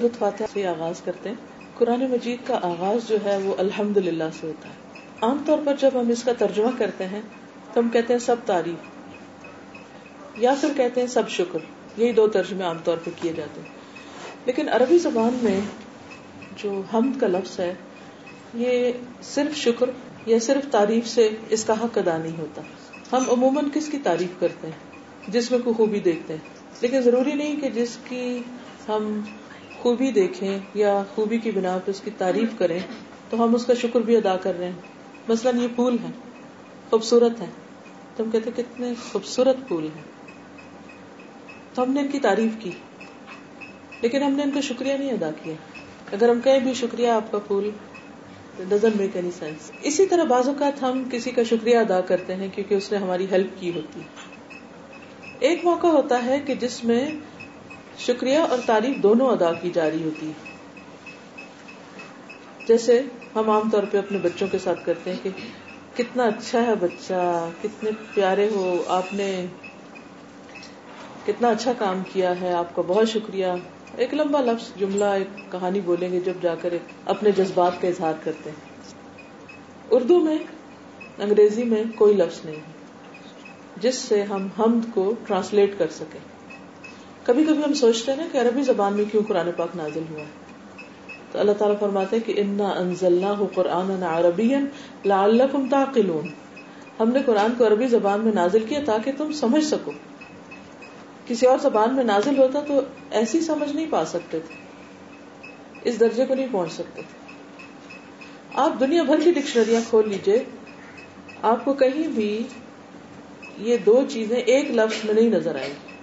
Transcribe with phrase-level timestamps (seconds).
[0.00, 1.36] سورت فاتحہ سے آغاز کرتے ہیں۔
[1.74, 4.74] قرآن مجید کا آغاز جو ہے وہ الحمد للہ سے ہوتا ہے۔
[5.22, 7.20] عام طور پر جب ہم اس کا ترجمہ کرتے ہیں
[7.72, 8.74] تو ہم کہتے ہیں سب تعریف،
[10.38, 11.58] یا پھر کہتے ہیں سب شکر۔
[11.96, 13.68] یہی دو ترجمے عام طور پہ کیے جاتے ہیں۔
[14.46, 15.60] لیکن عربی زبان میں
[16.56, 17.74] جو حمد کا لفظ ہے،
[18.54, 18.92] یہ
[19.22, 19.90] صرف شکر
[20.26, 22.62] یا صرف تعریف سے اس کا حق ادا نہیں ہوتا۔
[23.12, 24.90] ہم عموماً کس کی تعریف کرتے ہیں؟
[25.28, 28.38] جس میں کوئی خوبی دیکھتے ہیں۔ لیکن ضروری نہیں کہ جس کی
[28.88, 29.20] ہم
[29.82, 32.78] خوبی دیکھیں یا خوبی کی بنا پہ اس کی تعریف کریں،
[33.30, 34.80] تو ہم اس کا شکر بھی ادا کر رہے ہیں۔
[35.28, 36.10] مثلاً یہ پھول ہے
[36.90, 37.46] خوبصورت ہے
[38.16, 40.02] تو ہم کہتے کتنے خوبصورت پھول ہیں۔
[41.74, 42.70] تو ہم نے ان کی تعریف کی،
[44.00, 45.54] لیکن ہم نے ان کا شکریہ نہیں ادا کیا۔
[46.12, 47.70] اگر ہم کہیں بھی شکریہ آپ کا پھول
[48.68, 52.48] ڈزنٹ میک اینی سینس اسی طرح بعض اوقات ہم کسی کا شکریہ ادا کرتے ہیں
[52.54, 54.00] کیونکہ اس نے ہماری ہیلپ کی ہوتی۔
[55.38, 57.10] ایک موقع ہوتا ہے کہ جس میں
[57.98, 60.32] شکریہ اور تعریف دونوں ادا کی جا رہی ہوتی۔ ہے
[62.68, 63.02] جیسے
[63.34, 65.30] ہم عام طور پہ اپنے بچوں کے ساتھ کرتے ہیں کہ
[65.96, 69.46] کتنا اچھا ہے بچہ، کتنے پیارے ہو، آپ نے
[71.26, 73.46] کتنا اچھا کام کیا ہے، آپ کا بہت شکریہ۔
[73.96, 78.12] ایک لمبا لفظ، جملہ، ایک کہانی بولیں گے جب جا کر اپنے جذبات کا اظہار
[78.24, 78.92] کرتے ہیں۔
[79.90, 80.38] اردو میں،
[81.18, 82.60] انگریزی میں کوئی لفظ نہیں،
[83.76, 86.35] جس سے ہم حمد کو ٹرانسلیٹ کر سکیں۔
[87.26, 90.24] کبھی کبھی ہم سوچتے ہیں نا کہ عربی زبان میں کیوں قرآن پاک نازل ہوا؟
[91.32, 94.54] تو اللہ تعالیٰ فرماتے کہ انا انزلنا قرآن عربی
[95.04, 96.28] لعلکم تعقلون۔
[97.00, 99.92] ہم نے قرآن کو عربی زبان میں نازل کیا تاکہ تم سمجھ سکو۔
[101.26, 104.54] کسی اور زبان میں نازل ہوتا تو ایسی سمجھ نہیں پا سکتے تھے۔
[105.84, 107.34] اس درجے کو نہیں پہنچ سکتے تھے۔
[108.54, 110.44] آپ دنیا بھر کی ڈکشنریاں کھول لیجیے۔
[111.42, 112.42] آپ کو کہیں بھی
[113.58, 115.95] یہ دو چیزیں ایک لفظ میں نہیں نظر آئیں گی۔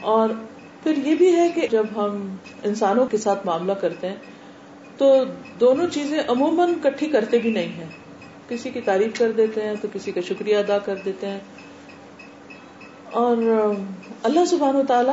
[0.00, 0.28] اور
[0.82, 4.16] پھر یہ بھی ہے کہ جب ہم انسانوں کے ساتھ معاملہ کرتے ہیں،
[4.96, 5.24] تو
[5.60, 7.86] دونوں چیزیں عموماً کٹھی کرتے بھی نہیں ہیں۔
[8.48, 11.38] کسی کی تعریف کر دیتے ہیں تو کسی کا شکریہ ادا کر دیتے ہیں۔
[13.10, 13.36] اور
[14.22, 15.10] اللہ سبحان و تعالی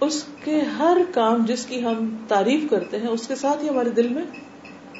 [0.00, 3.90] اس کے ہر کام جس کی ہم تعریف کرتے ہیں، اس کے ساتھ ہی ہمارے
[3.90, 4.22] دل میں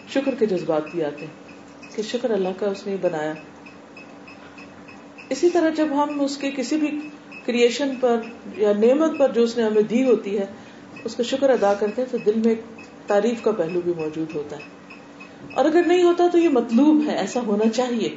[0.08, 3.32] شکر کے جذبات بھی آتے ہیں کہ شکر اللہ کا اس نے بنایا۔
[5.28, 7.00] اسی طرح جب ہم اس کے کسی بھی
[7.48, 8.20] کریشن پر
[8.56, 10.46] یا نعمت پر جو اس نے ہمیں دی ہوتی ہے،
[11.04, 12.54] اس کا شکر ادا کرتے ہیں تو دل میں
[13.06, 14.62] تعریف کا پہلو بھی موجود ہوتا ہے۔
[15.54, 18.16] اور اگر نہیں ہوتا تو یہ مطلوب ہے، ایسا ہونا چاہیے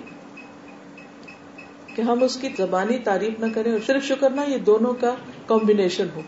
[1.96, 5.16] کہ ہم اس کی زبانی تعریف نہ کریں اور صرف شکر نہ، یہ دونوں کا
[5.48, 6.22] کمبینیشن ہو۔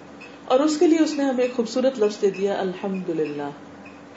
[0.46, 3.50] اور اس کے لیے اس نے ہمیں ایک خوبصورت لفظ دے دیا الحمد للہ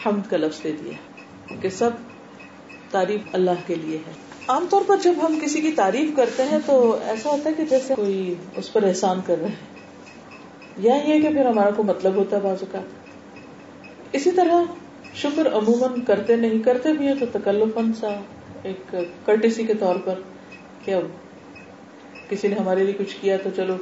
[0.06, 0.92] حمد کا لفظ دے دیا
[1.60, 1.90] کہ سب
[2.90, 6.58] تعریف اللہ کے لیے ہے۔ عام طور پر جب ہم کسی کی تعریف کرتے ہیں
[6.66, 6.74] تو
[7.04, 9.74] ایسا ہوتا ہے کہ جیسے کوئی اس پر احسان کر رہے ہیں
[10.78, 12.80] یا یہ کہ پھر ہمارا کوئی مطلب ہوتا ہے بازو کا
[14.12, 14.62] اسی طرح
[15.14, 18.08] شکر عموماً کرتے نہیں، کرتے بھی ہیں تو تکلفن سا
[18.62, 20.20] ایک کرٹیسی کے طور پر
[20.84, 21.04] کہ اب
[22.28, 23.76] کسی نے ہمارے لیے کچھ کیا تو چلو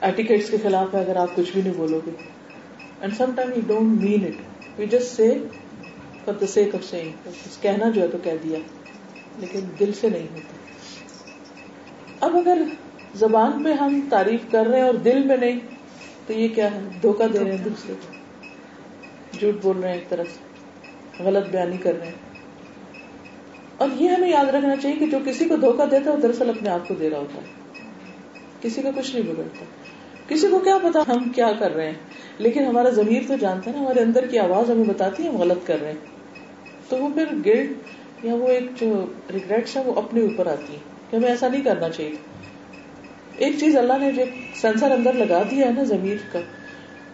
[0.00, 2.10] ایٹیکیٹس کے خلاف ہے اگر آپ کچھ بھی نہیں بولو گے۔
[3.00, 5.32] And some time you don't mean it you just say
[6.24, 7.30] for the sake of saying
[7.62, 8.58] کہنا جو ہے تو کہہ دیا۔
[9.38, 10.52] لیکن دل سے نہیں ہوتا۔
[12.26, 12.62] اب اگر
[13.14, 15.60] زبان پہ ہم تعریف کر رہے ہیں اور دل میں نہیں،
[16.26, 18.12] تو یہ کیا ہے؟ دھوکا دے رہے ہیں دوسرے کو۔
[19.38, 20.38] جھوٹ بول رہے ہیں ایک طرح سے،
[21.22, 22.14] غلط بیانی کر رہے ہیں۔
[23.76, 26.48] اور یہ ہمیں یاد رکھنا چاہیے کہ جو کسی کو دھوکا دیتا ہے، وہ دراصل
[26.48, 27.46] اپنے آپ کو دے رہا ہوتا ہے۔
[28.60, 29.64] کسی کا کچھ نہیں بگڑتا۔
[30.28, 31.98] کسی کو کیا پتا ہم کیا کر رہے ہیں۔
[32.38, 35.36] لیکن ہمارا ضمیر تو جانتا ہے نا، ہمارے اندر کی آواز ہمیں بتاتی ہے ہم
[35.36, 35.98] غلط کر رہے ہیں۔
[36.88, 37.70] تو وہ پھر گلٹ
[38.22, 40.78] یا وہ ایک جو ریگریٹس ہے وہ اپنے اوپر آتی ہے
[41.10, 42.16] کہ ہمیں ایسا نہیں کرنا چاہیے
[43.36, 44.22] ایک چیز اللہ نے جو
[44.54, 46.40] سینسر اندر لگا دیا ہے نا زمیر کا،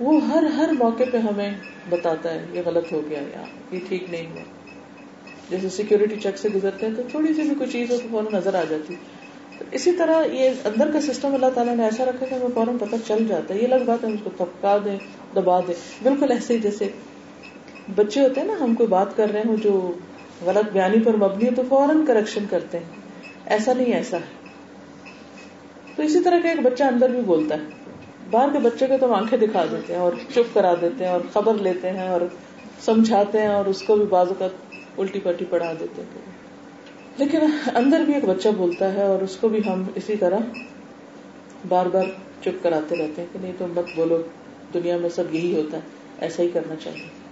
[0.00, 1.50] وہ ہر ہر موقع پہ ہمیں
[1.90, 4.42] بتاتا ہے یہ غلط ہو گیا یا یہ ٹھیک نہیں ہوا۔
[5.50, 8.26] جیسے سیکورٹی چیک سے گزرتے ہیں تو تھوڑی سی بھی کوئی چیز ہو تو فوراً
[8.32, 8.94] نظر آ جاتی
[9.70, 12.96] اسی طرح یہ اندر کا سسٹم اللہ تعالیٰ نے ایسا رکھا کہ ہمیں فوراً پتہ
[13.06, 14.98] چل جاتا ہے۔ یہ الگ بات ہے اس کو تھپکا دیں،
[15.34, 16.88] دبا دیں۔ بالکل ایسے ہی جیسے
[17.94, 19.92] بچے ہوتے ہیں نا، ہم کوئی بات کر رہے ہوں جو
[20.46, 22.84] غلط بیانی پر مبنی ہے تو فوراً کریکشن کرتے ہیں۔
[23.46, 24.48] ایسا نہیں ایسا ہے۔
[25.96, 27.78] تو اسی طرح کا ایک بچہ اندر بھی بولتا ہے۔
[28.30, 31.20] باہر کے بچے کو تو آنکھیں دکھا دیتے ہیں اور چپ کرا دیتے ہیں اور
[31.32, 32.20] خبر لیتے ہیں اور
[32.80, 34.48] سمجھاتے ہیں اور اس کو بھی بازو کا
[34.98, 36.32] الٹی پٹی پڑھا دیتے ہیں۔
[37.16, 37.38] لیکن
[37.74, 40.38] اندر بھی ایک بچہ بولتا ہے اور اس کو بھی ہم اسی طرح
[41.68, 42.04] بار بار
[42.42, 44.22] چپ کراتے رہتے ہیں کہ نہیں تو مت بولو،
[44.74, 45.82] دنیا میں سب یہی ہوتا ہے،
[46.20, 47.27] ایسا ہی کرنا چاہیے۔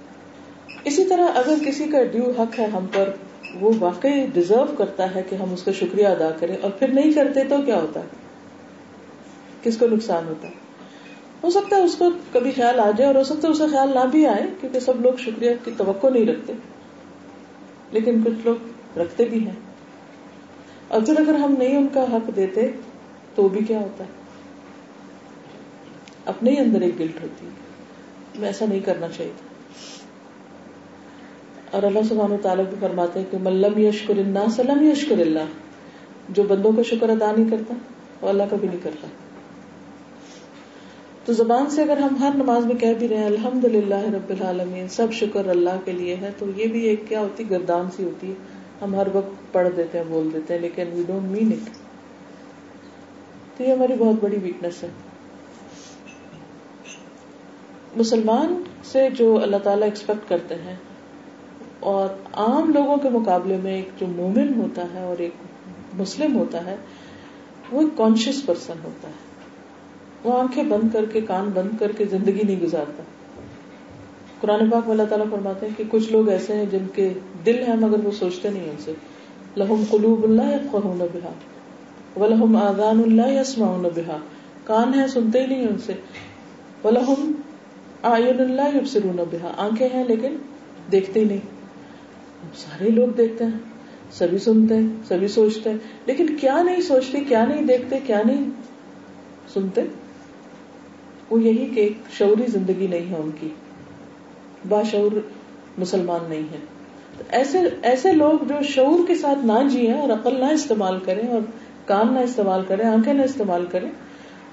[0.84, 3.10] اسی طرح اگر کسی کا ڈیو حق ہے ہم پر،
[3.60, 7.12] وہ واقعی ڈیزرو کرتا ہے کہ ہم اس کا شکریہ ادا کریں اور پھر نہیں
[7.12, 8.06] کرتے تو کیا ہوتا ہے؟
[9.62, 10.52] کس کو نقصان ہوتا ہے؟
[11.44, 13.88] ہو سکتا ہے اس کو کبھی خیال آ جائے اور ہو سکتا ہے اسے خیال
[13.94, 16.52] نہ بھی آئے کیونکہ سب لوگ شکریہ کی توقع نہیں رکھتے۔
[17.90, 18.56] لیکن کچھ لوگ
[18.98, 19.54] رکھتے بھی ہیں۔
[20.88, 22.70] اور پھر اگر ہم نہیں ان کا حق دیتے
[23.34, 24.10] تو بھی کیا ہوتا ہے؟
[26.24, 27.50] اپنے ہی اندر ایک گلٹ ہوتی ہے۔
[28.38, 29.55] میں ایسا نہیں کرنا چاہیے۔
[31.70, 35.54] اور اللہ سبحانہ و تعالیٰ بھی فرماتے ہیں کہ ملم یشکر اللہ سلم یشکر اللہ،
[36.28, 37.74] جو بندوں کا شکر ادا نہیں کرتا
[38.20, 39.06] وہ اللہ کا بھی نہیں کرتا۔
[41.24, 44.30] تو زبان سے اگر ہم ہر نماز میں کہہ بھی رہے ہیں الحمد للہ رب
[44.30, 48.04] العالمین، سب شکر اللہ کے لیے ہے، تو یہ بھی ایک کیا ہوتی، گردان سی
[48.04, 48.34] ہوتی ہے۔
[48.82, 51.76] ہم ہر وقت پڑھ دیتے ہیں، بول دیتے ہیں، لیکن وی ڈونٹ مین اٹ
[53.58, 54.88] تو یہ ہماری بہت بڑی ویکنیس ہے۔
[57.96, 60.76] مسلمان سے جو اللہ تعالیٰ ایکسپیکٹ کرتے ہیں
[61.86, 65.32] اور عام لوگوں کے مقابلے میں ایک جو مومن ہوتا ہے اور ایک
[65.98, 66.76] مسلم ہوتا ہے،
[67.72, 69.12] وہ ایک کانشیس پرسن ہوتا ہے۔
[70.24, 73.02] وہ آنکھیں بند کر کے، کان بند کر کے زندگی نہیں گزارتا۔
[74.40, 77.12] قرآن پاک اللہ تعالیٰ فرماتے ہیں کہ کچھ لوگ ایسے ہیں جن کے
[77.46, 78.92] دل ہیں مگر وہ سوچتے نہیں ان سے۔
[79.56, 81.32] لہم قلوب اللہ یا بہا
[82.20, 84.16] و لہم آزان اللہ یسما بہا۔
[84.64, 85.92] کان ہے سنتے ہی نہیں ان سے۔
[86.84, 87.32] و لہم
[88.02, 90.36] آئین اللہ یبصرون بہا۔ آنکھیں ہیں لیکن
[90.92, 91.55] دیکھتے ہی نہیں۔
[92.56, 93.58] سارے لوگ دیکھتے ہیں،
[94.12, 98.50] سبھی سنتے ہیں، سبھی سوچتے ہیں، لیکن کیا نہیں سوچتے، کیا نہیں دیکھتے، کیا نہیں
[99.54, 99.80] سنتے؟
[101.30, 101.88] وہ یہی کہ
[102.18, 103.48] شعوری زندگی نہیں ہے ان کی۔
[104.68, 105.10] باشعور
[105.78, 106.58] مسلمان نہیں ہے
[107.28, 111.40] ایسے ایسے لوگ جو شعور کے ساتھ نہ جیے اور عقل نہ استعمال کریں اور
[111.84, 113.90] کام نہ استعمال کریں، آنکھیں نہ استعمال کریں،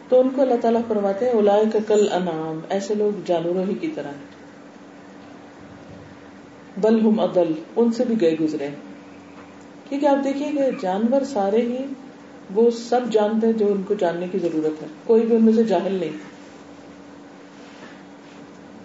[0.10, 3.74] تو ان کو اللہ تعالیٰ فرماتے ہیں الا کا کل انعام۔ ایسے لوگ جانوروں ہی
[3.74, 4.12] کی طرح
[6.78, 8.68] بل ہم عدل، ان سے بھی گئے گزرے۔
[9.90, 11.86] کیونکہ آپ دیکھیے کہ جانور سارے ہی
[12.56, 15.54] وہ سب جانتے ہیں جو ان کو جاننے کی ضرورت ہے، کوئی بھی ان میں
[15.54, 16.18] سے جاہل نہیں۔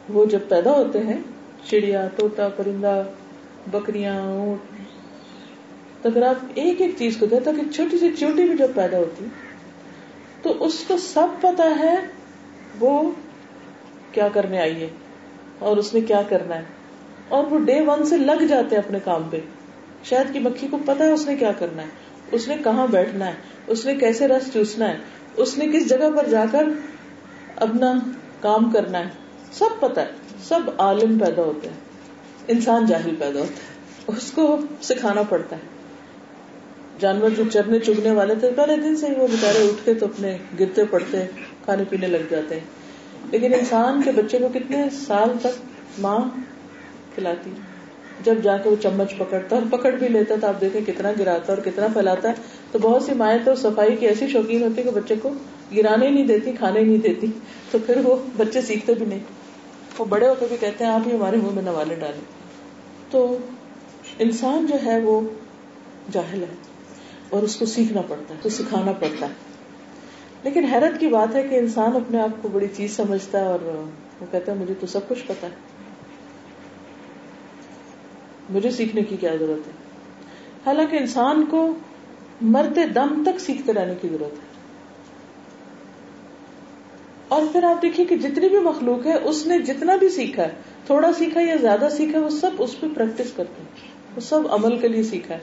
[0.08, 1.19] وہ جب پیدا ہوتے ہیں،
[1.67, 3.02] چڑیا توتا پرندہ،
[3.70, 4.76] بکریاں، اونٹ،
[6.02, 8.99] تو اگر آپ ایک ایک چیز کو دیتا کہ چھوٹی سی چوٹی بھی جب پیدا
[8.99, 9.25] ہوتی،
[10.43, 11.94] تو اس کو سب پتا ہے
[12.81, 13.11] وہ
[14.12, 14.88] کیا کرنے آئی ہے
[15.58, 16.78] اور اس نے کیا کرنا ہے۔
[17.29, 19.41] اور وہ ڈے ون سے لگ جاتے ہیں اپنے کام پہ۔
[20.05, 21.89] شاید کی مکھی کو پتا ہے اس نے کیا کرنا ہے۔
[22.33, 23.33] اس نے کہاں بیٹھنا ہے؟
[23.67, 24.97] اس نے کیسے رس چوسنا ہے؟
[25.37, 26.65] اس نے کس جگہ پر جا کر
[27.57, 27.93] اپنا
[28.41, 29.09] کام کرنا ہے؟
[29.53, 30.07] سب پتا ہے۔
[30.45, 31.77] سب عالم پیدا ہوتے ہیں۔
[32.49, 35.61] انسان جاہل پیدا ہوتا ہے۔ اس کو سکھانا پڑتا ہے۔
[36.99, 40.07] جانور جو چرنے چگنے والے تھے، پہلے دن سے ہی وہ بےچارے اٹھ کے تو
[40.07, 41.27] اپنے گرتے پڑتے،
[41.65, 42.65] کھانے پینے لگ جاتے ہیں۔
[43.31, 45.61] لیکن انسان کے بچے کو کتنے سال تک
[45.99, 46.19] ماں
[47.19, 47.50] کھلاتی
[48.25, 51.53] جب جا کے وہ چمچ پکڑتا اور پکڑ بھی لیتا تو آپ دیکھیں کتنا گراتا
[51.53, 52.35] اور کتنا پھیلاتا ہے۔
[52.73, 55.31] تو بہت سی مائیں تو صفائی کی ایسی شوقین ہوتی کہ بچے کو
[55.76, 57.26] گرانے ہی نہیں دیتی، کھانے نہیں دیتی۔
[57.70, 59.19] تو پھر وہ بچے سیکھتے بھی نہیں۔
[59.99, 62.20] وہ بڑے ہوتے بھی کہتے ہیں، آپ ہی ہمارے منہ میں نوالے ڈالے
[63.11, 63.38] تو
[64.19, 65.20] انسان جو ہے وہ
[66.12, 66.55] جاہل ہے
[67.31, 69.32] اور اس کو سیکھنا پڑتا ہے تو سکھانا پڑتا ہے۔
[70.43, 73.59] لیکن حیرت کی بات ہے کہ انسان اپنے آپ کو بڑی چیز سمجھتا ہے اور
[74.20, 75.68] وہ کہتا ہے، مجھے تو سب کچھ پتا ہے۔
[78.50, 79.73] مجھے سیکھنے کی کیا ضرورت ہے؟
[80.67, 81.75] حالانکہ انسان کو
[82.41, 84.49] مرتے دم تک سیکھتے رہنے کی ضرورت ہے۔
[87.29, 90.51] اور پھر آپ دیکھیے کہ جتنی بھی مخلوق ہے، اس نے جتنا بھی سیکھا ہے،
[90.87, 94.79] تھوڑا سیکھا یا زیادہ سیکھا وہ سب اس پہ پریکٹس کرتے ہیں۔ وہ سب عمل
[94.79, 95.41] کے لیے سیکھا ہے۔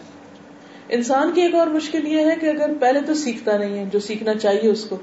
[0.89, 4.00] انسان کی ایک اور مشکل یہ ہے کہ اگر پہلے تو سیکھتا نہیں ہے، جو
[4.00, 4.98] سیکھنا چاہیے اس کو۔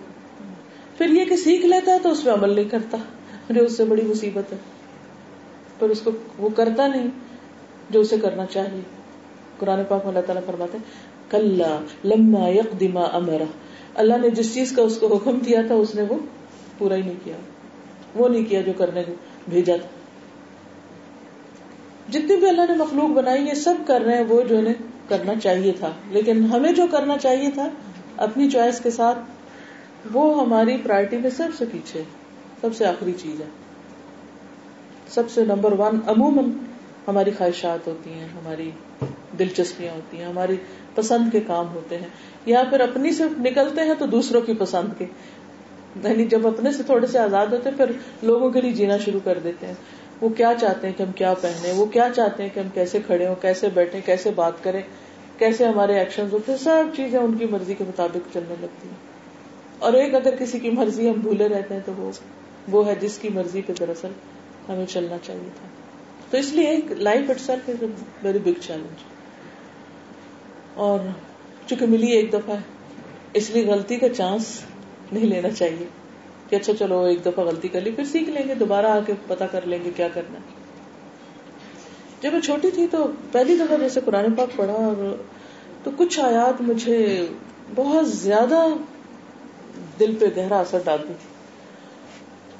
[0.98, 2.98] پھر یہ کہ سیکھ لیتا ہے تو اس پہ عمل نہیں کرتا
[3.50, 4.58] جو اس سے بڑی مصیبت ہے۔
[5.78, 7.06] پر اس کو وہ کرتا نہیں۔
[7.92, 8.80] جو اسے کرنا چاہیے۔
[9.58, 10.78] قرآن پاک میں اللہ تعالیٰ فرماتے
[11.30, 11.62] کل
[12.04, 13.44] لما یقدما امرا
[13.94, 16.14] اللہ نے جس چیز کا اس کو حکم دیا تھا، اس نے وہ
[16.78, 17.34] پورا ہی نہیں کیا۔
[18.14, 19.12] وہ نہیں کیا جو کرنے کو
[19.48, 19.88] بھیجا تھا۔
[22.12, 24.74] جتنی بھی اللہ نے مخلوق بنائی، یہ سب کر رہے ہیں وہ جو انہیں
[25.08, 27.68] کرنا چاہیے تھا۔ لیکن ہمیں جو کرنا چاہیے تھا،
[28.16, 29.18] اپنی چوائس کے ساتھ،
[30.12, 32.02] وہ ہماری پرائرٹی میں سب سے پیچھے،
[32.60, 33.46] سب سے آخری چیز ہے۔
[35.08, 36.44] سب سے نمبر ون عموماً
[37.08, 38.70] ہماری خواہشات ہوتی ہیں، ہماری
[39.38, 40.56] دلچسپیاں ہوتی ہیں، ہماری
[40.94, 42.08] پسند کے کام ہوتے ہیں،
[42.46, 45.04] یا پھر اپنی سے نکلتے ہیں تو دوسروں کی پسند کے۔
[46.04, 47.92] یعنی جب اپنے سے تھوڑے سے آزاد ہوتے ہیں، پھر
[48.22, 49.74] لوگوں کے لیے جینا شروع کر دیتے ہیں۔
[50.20, 53.00] وہ کیا چاہتے ہیں کہ ہم کیا پہنے وہ کیا چاہتے ہیں کہ ہم کیسے
[53.06, 54.82] کھڑے ہوں؟ کیسے بیٹھے کیسے بات کریں؟
[55.38, 58.96] کیسے ہمارے ایکشن ہوتے ہیں؟ سب چیزیں ان کی مرضی کے مطابق چلنے لگتی ہیں۔
[59.78, 62.10] اور ایک اگر کسی کی مرضی ہم بھولے رہتے ہیں تو وہ
[62.70, 64.08] وہ ہے جس کی مرضی پہ دراصل
[64.68, 65.81] ہمیں چلنا چاہیے تھا۔
[66.32, 67.88] تو اس لیے life itself is a
[68.22, 69.02] very big challenge
[70.74, 70.98] اور
[71.66, 72.56] چونکہ ملی ایک دفعہ،
[73.32, 74.60] اس لیے غلطی کا چانس
[75.12, 75.86] نہیں لینا چاہیے
[76.48, 79.12] کہ اچھا چلو ایک دفعہ غلطی کر لی، پھر سیکھ لیں گے، دوبارہ آ کے
[79.26, 80.60] پتا کر لیں گے کیا کرنا ہے۔
[82.20, 85.16] جب میں چھوٹی تھی تو پہلی دفعہ جیسے قرآن پاک پڑھا اور
[85.84, 87.26] تو کچھ آیات مجھے
[87.74, 88.66] بہت زیادہ
[90.00, 91.31] دل پہ گہرا اثر ڈالتی تھی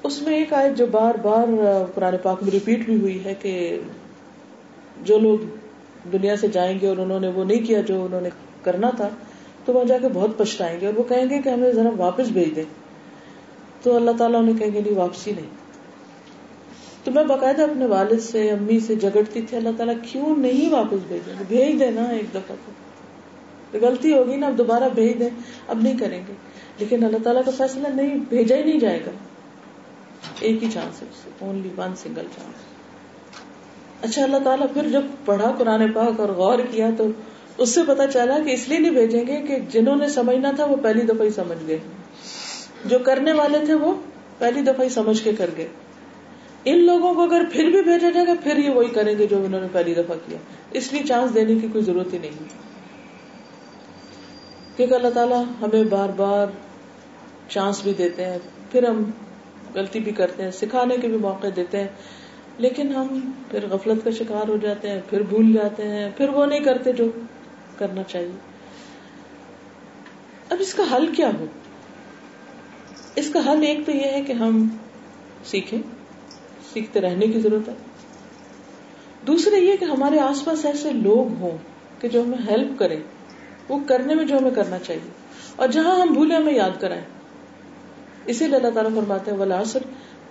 [0.03, 1.47] اس میں ایک آیت جو بار بار
[1.95, 3.81] قرآن پاک میں ریپیٹ بھی ہوئی ہے کہ
[5.05, 5.39] جو لوگ
[6.13, 8.29] دنیا سے جائیں گے اور انہوں نے وہ نہیں کیا جو انہوں نے
[8.63, 9.09] کرنا تھا،
[9.65, 12.29] تو وہاں جا کے بہت پچھتائیں گے اور وہ کہیں گے کہ ہمیں ذرا واپس
[12.29, 12.65] بھیج دیں۔
[13.83, 15.47] تو اللہ تعالیٰ انہیں کہیں گے، نہیں، واپسی نہیں۔
[17.05, 20.99] تو میں باقاعدہ اپنے والد سے، امی سے جگڑتی تھی، اللہ تعالیٰ کیوں نہیں واپس
[21.09, 22.57] بھیجیں گے بھیج دینا ایک دفعہ
[23.73, 25.31] تو غلطی ہوگی نا، اب دوبارہ بھیج دیں،
[25.69, 26.33] اب نہیں کریں گے۔
[26.79, 29.11] لیکن اللہ تعالیٰ کا فیصلہ نہیں، بھیجا ہی نہیں جائے گا۔
[30.41, 31.07] ایک ہی چانس ہے
[31.39, 32.55] اونلی ون سنگل چانس
[34.05, 37.07] اچھا اللہ تعالیٰ پھر جب پڑھا قرآن پاک اور غور کیا تو
[37.59, 40.65] اس سے پتا چلا کہ اس لیے نہیں بھیجیں گے کہ جنہوں نے سمجھنا تھا
[40.65, 41.79] وہ پہلی دفعہ ہی سمجھ گئے۔
[42.85, 43.95] جو کرنے والے تھے وہ
[44.39, 45.69] پہلی دفعہ ہی سمجھ کے کر گئے۔
[46.65, 49.45] ان لوگوں کو اگر پھر بھی بھیجا جائے گا، پھر یہ وہی کریں گے جو
[49.45, 50.39] انہوں نے پہلی دفعہ کیا۔
[50.71, 52.31] اس لیے چانس دینے کی کوئی ضرورت ہی نہیں۔
[54.77, 56.47] کیونکہ اللہ تعالیٰ ہمیں بار بار
[57.49, 58.39] چانس بھی دیتے ہیں۔
[58.71, 59.11] پھر ہم
[59.75, 61.89] غلطی بھی کرتے ہیں، سکھانے کے بھی موقع دیتے ہیں۔
[62.59, 66.47] لیکن ہم پھر غفلت کا شکار ہو جاتے ہیں، پھر بھول جاتے ہیں، پھر وہ
[66.47, 67.05] نہیں کرتے جو
[67.79, 68.31] کرنا چاہیے۔
[70.51, 71.45] اب اس کا حل کیا ہو؟
[73.15, 74.69] اس کا حل ایک تو یہ ہے کہ ہم
[75.45, 75.83] سیکھیں،
[76.73, 77.75] سیکھتے رہنے کی ضرورت ہے۔
[79.27, 81.59] دوسرے یہ کہ ہمارے آس پاس ایسے لوگ ہوں
[82.01, 83.01] کہ جو ہمیں ہیلپ کریں،
[83.69, 85.11] وہ کرنے میں جو ہمیں کرنا چاہیے۔
[85.57, 87.05] اور جہاں ہم بھولے ہمیں یاد کرائیں۔
[88.27, 89.79] اسی لیے اللہ تعالیٰ فرماتے ہیں ولاثر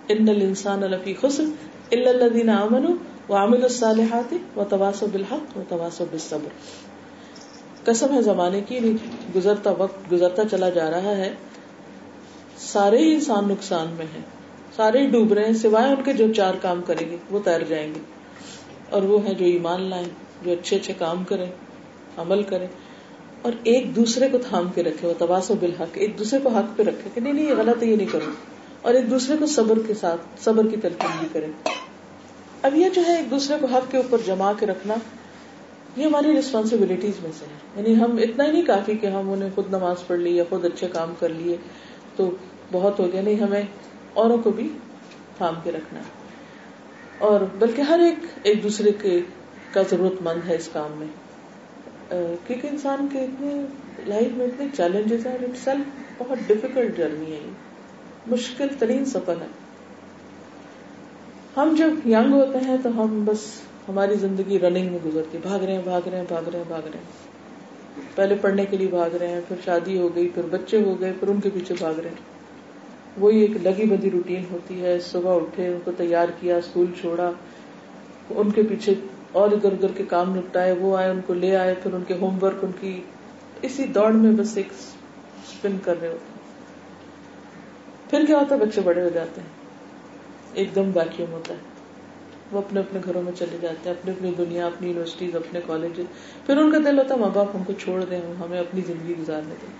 [0.08, 1.44] ان الانسان لفی خسر
[1.90, 2.94] الا الذين امنوا
[3.28, 6.48] وعملوا الصالحات وتواصوا بالحق وتواصوا بالصبر۔
[7.84, 8.96] قسم ہے زمانے کی،
[9.34, 11.34] گزرتا وقت، گزرتا چلا جا رہا ہے۔
[12.56, 14.22] سارے ہی انسان نقصان میں ہیں۔
[14.76, 17.64] سارے ہی ڈوب رہے ہیں، سوائے ان کے جو چار کام کریں گے، وہ تیر
[17.64, 18.00] جائیں گے۔
[18.90, 20.08] اور وہ ہیں جو ایمان لائیں،
[20.42, 21.46] جو اچھے اچھے کام کریں،
[22.16, 22.66] عمل کریں۔
[23.42, 26.76] اور ایک دوسرے کو تھام کے رکھے، وہ تباس و بالحق، ایک دوسرے کو حق
[26.76, 28.30] پہ رکھے کہ نہیں نہیں، یہ غلط ہے، یہ نہیں کرو
[28.82, 31.46] اور ایک دوسرے کو صبر کے ساتھ، صبر کی تلقین بھی کرے۔
[32.62, 34.94] اب یہ جو ہے، ایک دوسرے کو حق کے اوپر جما کے رکھنا،
[35.96, 39.50] یہ ہماری ریسپانسبلٹیز میں سے ہے۔ یعنی ہم اتنا ہی نہیں کافی کہ ہم انہیں
[39.54, 41.56] خود نماز پڑھ لی یا خود اچھے کام کر لیے،
[42.16, 42.30] تو
[42.72, 43.62] بہت ہو گیا۔ نہیں، ہمیں
[44.14, 44.68] اوروں کو بھی
[45.36, 46.22] تھام کے رکھنا ہے۔
[47.18, 49.20] اور بلکہ ہر ایک ایک دوسرے کے
[49.72, 51.31] کا ضرورت مند ہے اس کام میں۔
[52.46, 53.66] کیونکہ انسان کے اتنے
[54.06, 57.40] لائف میں اتنے چیلنجز ہیں اور اٹ سیلف بہت ڈیفیکلٹ جرنی ہے
[58.26, 59.46] مشکل ترین سفر ہے۔
[61.56, 63.38] ہم جب ینگ ہوتے ہیں تو ہم بس
[63.88, 66.82] ہماری زندگی رننگ میں گزرتی بھاگ رہے ہیں، بھاگ رہے ہیں، بھاگ رہے ہیں، بھاگ
[66.82, 67.32] رہے ہیں۔
[68.14, 71.12] پہلے پڑھنے کے لیے بھاگ رہے ہیں، پھر شادی ہو گئی، پھر بچے ہو گئے،
[71.20, 72.32] پھر ان کے پیچھے بھاگ رہے ہیں۔
[73.20, 77.30] وہی ایک لگی بندی روٹین ہوتی ہے۔ صبح اٹھے، ان کو تیار کیا، اسکول چھوڑا،
[78.30, 78.94] ان کے پیچھے
[79.32, 82.14] اور ادھر ادھر کے کام نپٹائے، وہ آئے، ان کو لے آئے، پھر ان کے
[82.14, 83.00] ہوم ورک ان کی
[83.62, 86.32] اسی دوڑ میں بس ایک اسپن کر رہے ہوتے
[88.10, 89.48] پھر کیا ہوتا ہے؟ بچے بڑے ہو جاتے ہیں۔
[90.54, 91.58] ایک دم ویکیوم ہوتا ہے۔
[92.52, 96.00] وہ اپنے اپنے گھروں میں چلے جاتے ہیں اپنی اپنی دنیا، اپنی یونیورسٹیز اپنے کالج
[96.46, 99.14] پھر ان کا دل ہوتا ہے، ماں باپ ہم کو چھوڑ دیں ہمیں اپنی زندگی
[99.20, 99.74] گزارنے دیں۔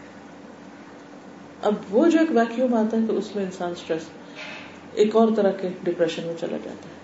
[1.63, 4.03] اب وہ جو ایک ویکیوم آتا ہے تو اس میں انسان اسٹریس
[4.93, 7.02] ایک اور طرح کے ڈپریشن میں چلا جاتا ہے۔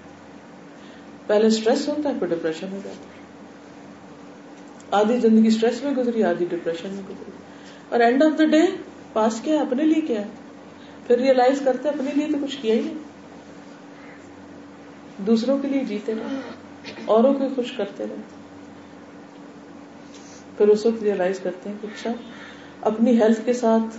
[1.28, 3.16] پہلے اسٹریس ہوتا ہے، پھر ڈپریشن ہو جاتا ہے.
[4.90, 7.30] آدھی زندگی اسٹریس میں گزری، آدھی ڈپریشن میں گزری.
[7.88, 8.60] اور end of the day
[9.12, 10.22] pass کیا اپنے لیے کیا
[11.06, 12.94] پھر ریئلائز کرتے اپنے لیے تو کچھ کیا ہی نہیں.
[15.26, 16.40] دوسروں کے لیے جیتے رہے
[17.04, 18.20] اوروں کو خوش کرتے رہے
[20.56, 22.12] پھر اس وقت ریئلائز کرتے ہیں کہ اچھا
[22.80, 23.96] اپنی ہیلتھ کے ساتھ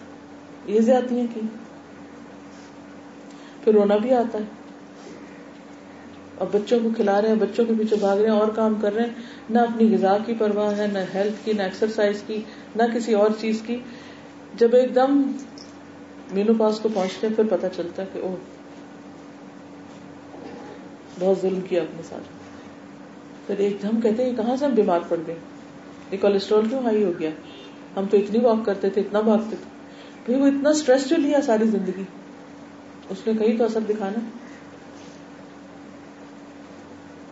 [0.66, 1.42] یہ زیادتیاں کی.
[3.64, 4.59] پھر رونا بھی آتا ہے.
[6.40, 8.94] اور بچوں کو کھلا رہے ہیں، بچوں کے پیچھے بھاگ رہے ہیں، اور کام کر
[8.94, 9.10] رہے ہیں۔
[9.50, 12.42] نہ اپنی غذا کی پرواہ ہے، نہ ہیلتھ کی، نہ ایکسرسائز کی،
[12.76, 13.78] نہ کسی اور چیز کی۔
[14.54, 15.32] جب ایک دم
[16.32, 18.36] مینو پاس کو پہنچتے ہیں، پھر پتا چلتا ہے کہ او
[21.20, 22.24] بہت ظلم کیا اپنے ساتھ۔
[23.48, 25.36] پھر ایک دم کہتے ہیں، کہاں سے ہم بیمار پڑ گئے؟
[26.12, 27.30] یہ کولیسٹرول کیوں ہائی ہو گیا؟
[27.98, 29.80] ہم تو اتنی واک کرتے تھے، اتنا بھاگتے تھے۔
[30.26, 32.04] بھائی، وہ اتنا اسٹریس جو لیا ساری زندگی۔
[33.10, 34.20] اس نے کہیں تو اثر دکھانا۔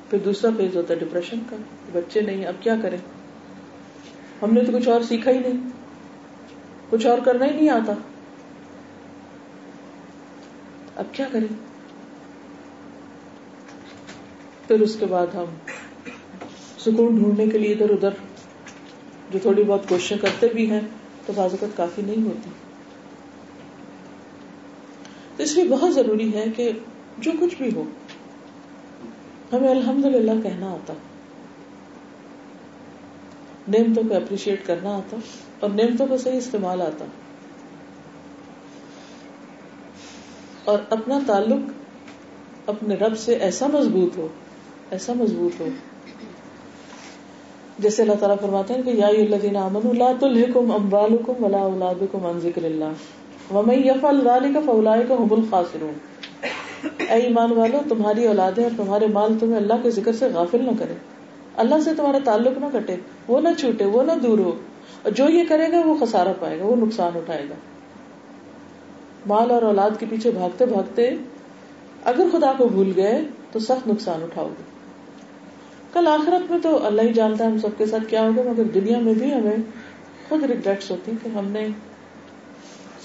[0.10, 1.56] پھر دوسرا فیز ہوتا ہے ڈپریشن کا،
[1.94, 2.98] بچے نہیں، اب کیا کریں؟
[4.42, 5.70] ہم نے تو کچھ اور سیکھا ہی نہیں۔
[6.90, 7.94] کچھ اور کرنا ہی نہیں آتا۔
[10.96, 11.54] اب کیا کریں؟
[14.68, 15.46] پھر اس کے بعد ہم
[16.80, 18.10] سکون ڈھونڈنے کے لیے ادھر ادھر،
[19.30, 20.82] جو تھوڑی بہت کوششیں کرتے بھی ہیں،
[21.26, 22.50] تو بازوقت کافی نہیں ہوتی۔
[25.38, 26.72] تو اس لیے بہت ضروری ہے کہ
[27.18, 27.84] جو کچھ بھی ہو
[29.54, 30.94] ہمیں الحمد للہ کہنا آتا
[33.68, 35.18] نعمتوں کو اپریشیٹ کرنا آتا
[35.60, 37.06] اور نعمتوں کو صحیح استعمال آتا۔
[40.66, 41.72] اور اپنا تعلق
[42.70, 44.28] اپنے رب سے ایسا مضبوط ہو،
[44.92, 45.68] ایسا مضبوط ہو۔
[47.80, 52.40] جیسے اللہ تعالیٰ فرماتے ہیں کہ یا الذین آمنوا لا تلہکم اموالکم ولا اولادکم عن
[52.40, 55.94] ذکر اللہ۔ ومن یفعل ذلک فاولئک هم الخاسرون۔
[56.84, 60.72] اے ایمان والو، تمہاری اولادیں اور تمہارے مال تمہیں اللہ کے ذکر سے غافل نہ
[60.80, 60.94] کرے
[61.58, 62.96] اللہ سے تمہارا تعلق نہ کٹے،
[63.28, 64.54] وہ نہ چھوٹے، وہ نہ دور ہو۔
[65.04, 67.56] اور جو یہ کرے گا، وہ خسارہ پائے گا، وہ نقصان اٹھائے گا۔
[69.26, 71.10] مال اور اولاد کے پیچھے بھاگتے بھاگتے
[72.04, 74.64] اگر خدا کو بھول گئے، تو سخت نقصان اٹھاؤ گے۔
[75.94, 78.64] کل آخرت میں تو اللہ ہی جانتا ہے ہم سب کے ساتھ کیا ہوگا، مگر
[78.64, 79.58] دنیا میں بھی ہمیں
[80.30, 81.68] خود ریگریٹس ہوتی کہ ہم نے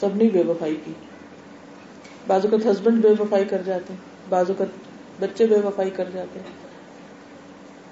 [0.00, 0.92] سب نے بے وفائی کی۔
[2.26, 4.68] بعض اوقات ہسبینڈ بے وفائی کر جاتے ہیں بعض اوقات
[5.20, 6.46] بچے بے وفائی کر جاتے ہیں۔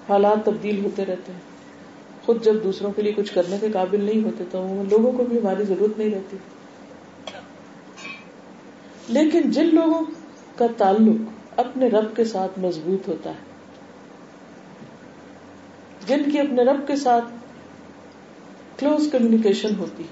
[0.08, 1.40] حالات تبدیل ہوتے رہتے ہیں۔
[2.24, 5.38] خود جب دوسروں کے لیے کچھ کرنے کے قابل نہیں ہوتے تو لوگوں کو بھی
[5.38, 6.36] ہماری ضرورت نہیں رہتی۔
[9.08, 10.04] لیکن جن لوگوں
[10.56, 13.50] کا تعلق اپنے رب کے ساتھ مضبوط ہوتا ہے،
[16.06, 17.24] جن کی اپنے رب کے ساتھ
[18.76, 20.02] کلوز کمیونیکیشن ہوتی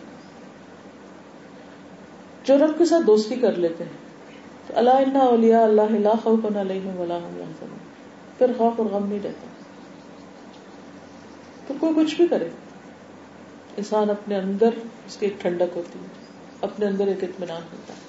[2.45, 4.08] جو رب کے ساتھ دوستی کر لیتے ہیں۔
[4.69, 7.79] تو اللہ اولیاء اللہ لا خوف علیہم ولا هم يحزنون.
[8.39, 9.47] پھر خوف اور غم نہیں رہتا.
[11.67, 12.49] تو کوئی کچھ بھی کرے.
[13.77, 14.69] انسان اپنے اندر
[15.07, 16.07] اس کی ایک ٹھنڈک ہوتی ہے.
[16.61, 18.07] اپنے اندر ایک اطمینان ہوتا ہے.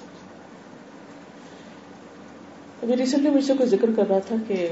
[2.82, 4.68] ابھی ریسنٹلی مجھ سے کوئی ذکر کر رہا تھا کہ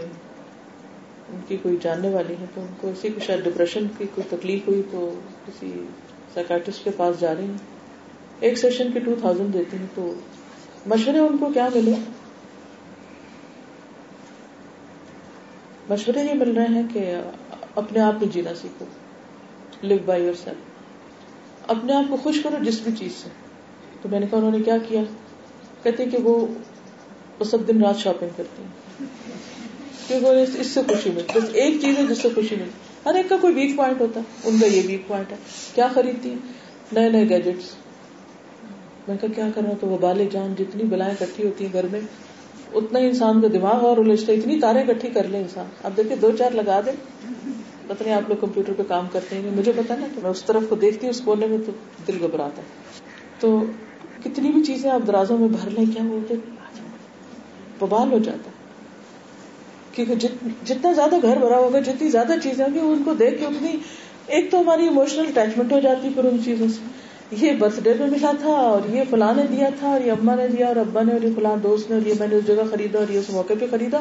[1.28, 4.37] ان کی کوئی جاننے والی ہے تو ان کو اسی کو شاید ڈپریشن کی کوئی
[4.37, 5.14] تکلیف ہوئی تو
[5.47, 5.73] کسی
[6.35, 7.57] سائکٹرسٹ کے پاس جا رہی ہیں.
[8.40, 10.12] ایک سیشن کے ٹو تھاؤزینڈ دیتی ہیں تو
[10.88, 11.92] مشورے ان کو کیا ملے؟
[15.88, 17.15] مشورے یہ مل رہے ہیں کہ
[17.75, 18.84] اپنے آپ میں جینا سیکھو
[19.82, 23.28] لو بائی یور سیلف اپنے آپ کو خوش کرو جس بھی چیز سے۔
[24.02, 25.02] تو میں نے کہا انہوں نے کیا کیا؟
[25.82, 26.47] کہتے کہ وہ
[27.45, 29.06] سب دن رات شاپنگ کرتی ہیں۔
[30.58, 32.71] اس سے خوشی ملتی بس ایک چیز ہے جس سے خوشی ملتی
[33.06, 35.36] ہر ایک کا کوئی ویک پوائنٹ ہوتا ہے۔ ان کا یہ ویک پوائنٹ ہے۔
[35.75, 36.39] کیا خریدتی ہیں؟
[36.93, 37.75] نئے نئے گیجٹس
[39.08, 41.73] میں کہا، کیا کر رہا ہوں تو وہ بالے جان جتنی بلائیں کٹھی ہوتی ہیں
[41.73, 42.00] گھر میں،
[42.75, 46.16] اتنا ہی انسان کا دماغ اور الجھتا اتنی تاریں کٹھی کر لیں انسان۔ اب دیکھیں
[46.16, 46.92] دو چار لگا دیں۔
[47.86, 50.44] پتہ نہیں آپ لوگ کمپیوٹر پہ کام کرتے ہیں مجھے پتا نا کہ میں اس
[50.44, 51.73] طرف کو دیکھتی ہوں، اس کونے میں تو
[52.06, 52.66] دل گھبراتا ہے۔
[53.40, 53.64] تو
[54.25, 56.34] کتنی بھی چیزیں آپ درازوں میں بھر لیں، کیا بولتے
[57.80, 58.58] ببال ہو جاتا ہے۔
[59.92, 60.14] کیونکہ
[60.64, 63.76] جتنا زیادہ گھر بھرا ہوگا، جتنی زیادہ چیزیں ہوں گی ان کو دیکھ کے اتنی،
[64.26, 68.06] ایک تو ہماری اموشنل اٹیچمنٹ ہو جاتی پھر ان چیزوں سے۔ یہ برتھ ڈے میں
[68.06, 71.02] ملا تھا اور یہ فلاں نے دیا تھا اور یہ اما نے دیا اور ابا
[71.02, 73.19] نے اور یہ فلاں دوست نے اور یہ میں نے اس جگہ خریدا اور یہ
[73.19, 73.99] اس موقع پہ خریدا۔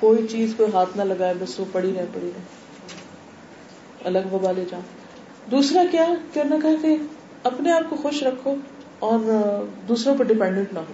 [0.00, 2.42] کوئی چیز کوئی ہاتھ نہ لگائے، بس وہ پڑی رہے پڑی رہے۔
[4.04, 4.80] الگ وبا لے جاؤ
[5.50, 6.96] دوسرا کیا؟ کرنا کہا کہ
[7.42, 8.54] اپنے آپ کو خوش رکھو
[8.98, 9.18] اور
[9.88, 10.92] دوسروں پر ڈپینڈنٹ نہ ہو۔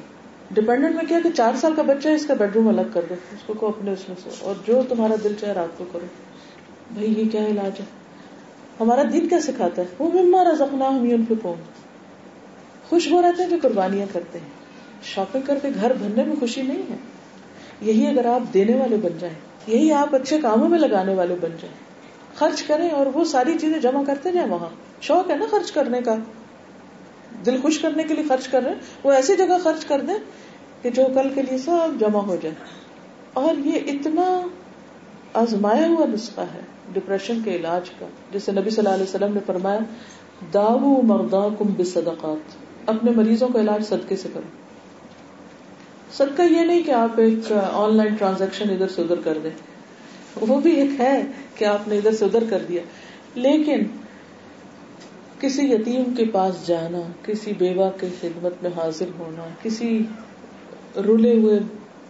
[0.50, 3.00] ڈپینڈنٹ میں کیا کہ چار سال کا بچہ ہے، اس کا بیڈ روم الگ کر
[3.08, 6.06] دو، اس کو اپنے اس میں سے۔ اور جو تمہارا دل چاہے رات کو کرو۔
[6.90, 7.97] بھائی یہ کیا علاج ہے؟
[8.80, 11.62] ہمارا دین کیا سکھاتا ہے؟ وہ ہمارا زخنا ہم ان پہ پہن
[12.88, 14.46] خوش ہو رہتے ہیں جو قربانیاں کرتے ہیں۔
[15.02, 16.96] شاپنگ کر کے گھر بھرنے میں خوشی نہیں ہے۔
[17.80, 19.34] یہی اگر آپ دینے والے بن جائیں،
[19.66, 21.74] یہی آپ اچھے کاموں میں لگانے والے بن جائیں۔
[22.34, 24.68] خرچ کریں اور وہ ساری چیزیں جمع کرتے جائیں وہاں۔
[25.00, 26.16] شوق ہے نا خرچ کرنے کا۔
[27.46, 30.14] دل خوش کرنے کے لیے خرچ کر رہے ہیں۔ وہ ایسی جگہ خرچ کر دیں
[30.82, 32.54] کہ جو کل کے لیے سب جمع ہو جائے۔
[33.32, 34.46] اور یہ اتنا
[35.34, 36.60] آزمایا ہوا نسخہ ہے
[36.92, 39.78] ڈپریشن کے علاج کا جیسے نبی صلی اللہ علیہ وسلم نے فرمایا
[40.54, 42.52] داو مردا کم بصدقات،
[42.86, 44.48] اپنے مریضوں کا علاج صدقے سے کرو۔
[46.12, 49.50] صدقہ یہ نہیں کہ آپ ایک آن لائن ٹرانزیکشن ادھر سے ادھر کر دیں۔
[50.40, 51.22] وہ بھی ایک ہے
[51.54, 52.82] کہ آپ نے ادھر سے ادھر کر دیا۔
[53.34, 53.80] لیکن
[55.40, 60.02] کسی یتیم کے پاس جانا، کسی بیوہ کی خدمت میں حاضر ہونا، کسی
[60.96, 61.58] رولے ہوئے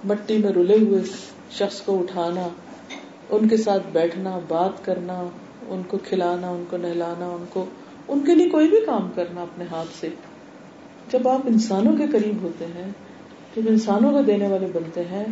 [0.05, 1.03] مٹی میں رولے ہوئے
[1.51, 2.49] شخص کو اٹھانا
[3.31, 5.29] ان کے ساتھ بیٹھنا، بات کرنا،
[5.69, 7.67] ان کو کھلانا، ان کو نہلانا، ان کو،
[8.09, 10.09] ان کے لیے کوئی بھی کام کرنا اپنے ہاتھ سے۔
[11.13, 12.91] جب آپ انسانوں کے قریب ہوتے ہیں،
[13.57, 15.25] جب انسانوں کو دینے والے بنتے ہیں،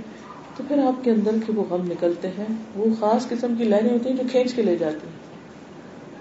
[0.57, 3.91] تو پھر آپ کے اندر کے وہ غم نکلتے ہیں۔ وہ خاص قسم کی لہریں
[3.91, 5.27] ہوتی ہیں جو کھینچ کے لے جاتی ہیں۔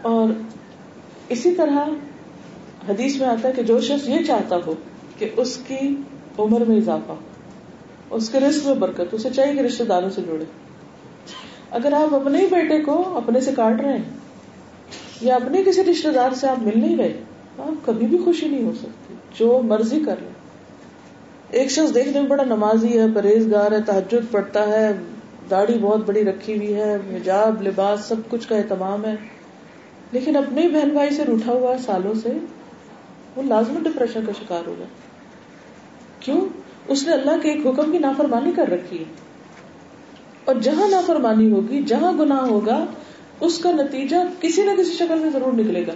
[0.01, 0.29] اور
[1.29, 1.85] اسی طرح
[2.89, 4.73] حدیث میں آتا ہے کہ جو شخص یہ چاہتا ہو
[5.17, 5.95] کہ اس کی
[6.37, 7.15] عمر میں اضافہ ہو،
[8.09, 10.43] اس کے رسک میں برکت اسے چاہیے کہ رشتے داروں سے جڑے
[11.71, 14.03] اگر آپ اپنے ہی بیٹے کو اپنے سے کاٹ رہے ہیں
[15.21, 17.13] یا اپنے کسی رشتے دار سے آپ مل نہیں رہے،
[17.59, 20.29] آپ کبھی بھی خوشی نہیں ہو سکتی، جو مرضی کر لیں۔
[21.49, 24.91] ایک شخص دیکھنے میں بڑا نمازی ہے، پرہیزگار ہے تحجد پڑتا ہے،
[25.49, 29.15] داڑھی بہت بڑی رکھی ہوئی ہے، حجاب، لباس، سب کچھ کا اہتمام ہے۔
[30.11, 32.29] لیکن اپنے بہن بھائی سے روٹا ہوا ہے سالوں سے
[33.35, 34.85] وہ لازمی ڈپریشن کا شکار ہوگا
[36.19, 36.41] کیوں؟
[36.87, 39.24] اس نے اللہ کے ایک حکم کی نافرمانی کر رکھی ہے۔
[40.45, 42.85] اور جہاں نافرمانی ہوگی، جہاں گناہ ہوگا،
[43.39, 45.91] اس کا نتیجہ کسی نہ کسی شکل میں ضرور نکلے گا۔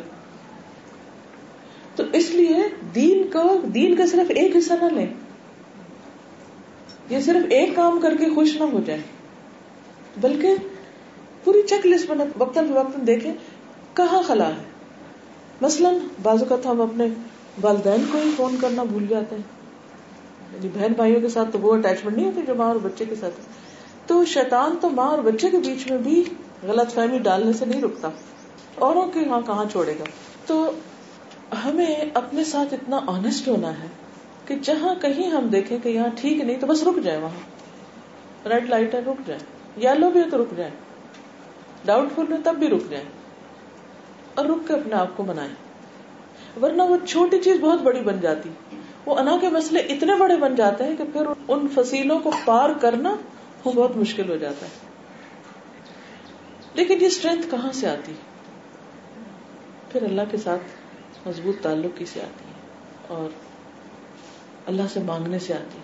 [1.95, 2.57] تو اس لیے
[2.95, 5.07] دین کو، دین کا صرف ایک حصہ نہ لیں۔
[7.09, 8.99] یہ صرف ایک کام کر کے خوش نہ ہو جائے
[10.21, 10.55] بلکہ
[11.43, 13.33] پوری چیک لسٹ بنا، وقتاً فوقتاً دیکھیں
[13.93, 14.63] کہاں خلا ہے۔
[15.61, 17.07] مثلاً بازو کا ہم اپنے
[17.61, 19.43] والدین کو ہی فون کرنا بھول جاتے ہیں۔
[20.53, 23.15] یعنی بہن بھائیوں کے ساتھ تو وہ اٹیچمنٹ نہیں ہوتی جو ماں اور بچے کے
[23.15, 23.33] ساتھ۔
[24.09, 26.23] تو شیطان تو ماں اور بچے کے بیچ میں بھی
[26.63, 28.09] غلط فہمی ڈالنے سے نہیں رکتا۔
[28.75, 30.03] اوروں کے یہاں کہاں چھوڑے گا؟
[30.45, 30.71] تو
[31.65, 33.87] ہمیں اپنے ساتھ اتنا آنےسٹ ہونا ہے
[34.45, 38.69] کہ جہاں کہیں ہم دیکھیں کہ یہاں ٹھیک نہیں تو بس رک جائے وہاں۔ ریڈ
[38.69, 39.39] لائٹ ہے، رک جائے
[39.83, 40.71] یلو بھی ہے تو رک جائے
[41.85, 43.03] ڈاؤٹ فل ہے تب بھی رک جائے
[44.35, 45.49] اور رک کے اپنے آپ کو منائے
[46.61, 48.49] ورنہ وہ چھوٹی چیز بہت بڑی بن جاتی۔
[49.05, 52.69] وہ انا کے مسئلے اتنے بڑے بن جاتے ہیں کہ پھر ان فصیلوں کو پار
[52.81, 53.15] کرنا
[53.65, 54.71] وہ بہت مشکل ہو جاتا ہے۔
[56.73, 58.13] لیکن یہ اسٹرینتھ کہاں سے آتی؟
[59.91, 60.61] پھر اللہ کے ساتھ
[61.27, 62.53] مضبوط تعلق کی سے آتی ہے
[63.07, 63.29] اور
[64.65, 65.79] اللہ سے مانگنے سے آتی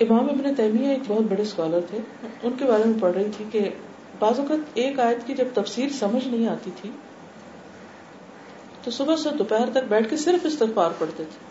[0.00, 1.98] امام ابن تیمیہ ایک بہت بڑے اسکالر تھے۔
[2.42, 3.70] ان کے بارے میں پڑھ رہی تھی کہ
[4.18, 6.90] بعض اوقات ایک آیت کی جب تفسیر سمجھ نہیں آتی تھی
[8.84, 11.47] تو صبح سے دوپہر تک بیٹھ کے صرف استغفار پڑھتے تھے۔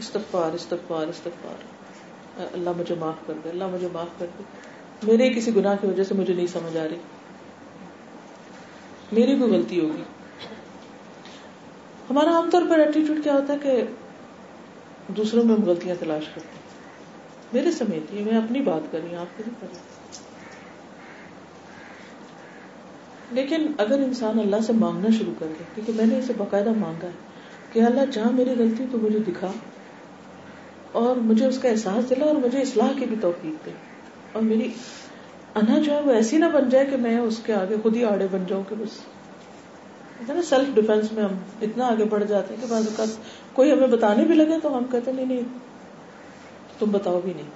[0.00, 1.80] استغفار استغفار استغفار۔
[2.52, 4.42] اللہ مجھے معاف کر دے، اللہ مجھے معاف کر دے۔
[5.12, 6.96] میرے کسی گناہ کی وجہ سے مجھے نہیں سمجھ آ رہی۔
[9.12, 10.02] میری کوئی غلطی ہوگی؟
[12.10, 13.82] ہمارا عام طور پر ایٹیٹیوڈ کیا ہوتا ہے کہ
[15.12, 16.62] دوسروں میں ہم غلطیاں تلاش کرتے ہیں۔
[17.52, 19.78] میرے سمیت یہ میں اپنی بات کر رہی ہوں، آپ کو نہیں کر رہی۔
[23.30, 27.06] لیکن اگر انسان اللہ سے مانگنا شروع کر دے، کیونکہ میں نے اسے باقاعدہ مانگا
[27.06, 27.12] ہے
[27.72, 29.52] کہ اللہ جہاں میری غلطی تو مجھے دکھا۔
[30.92, 33.70] اور مجھے اس کا احساس دلا اور مجھے اصلاح کی بھی توفیق دے۔
[34.32, 34.68] اور میری
[35.54, 38.04] انا جو ہے وہ ایسی نہ بن جائے کہ میں اس کے آگے خود ہی
[38.04, 39.00] آڑے بن جاؤں کہ بس۔
[40.28, 43.08] نا سیلف ڈیفینس میں ہم اتنا آگے بڑھ جاتے ہیں کہ بعض اوقات
[43.52, 45.40] کوئی ہمیں بتانے بھی لگے تو ہم کہتے نہیں نہیں،
[46.78, 47.46] تم بتاؤ بھی نہیں۔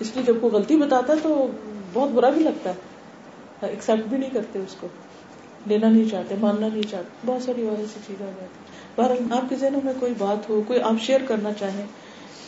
[0.00, 1.46] اس لیے جب کوئی غلطی بتاتا ہے تو
[1.92, 2.74] بہت برا بھی لگتا ہے۔
[3.68, 4.88] ایکسپٹ بھی نہیں کرتے اس کو۔
[5.66, 9.50] لینا نہیں چاہتے، ماننا نہیں چاہتے۔ بہت ساری اور ایسی چیزیں ہو جاتی بہرحال آپ
[9.50, 11.86] کے ذہنوں میں کوئی بات ہو، کوئی آپ شیئر کرنا چاہیں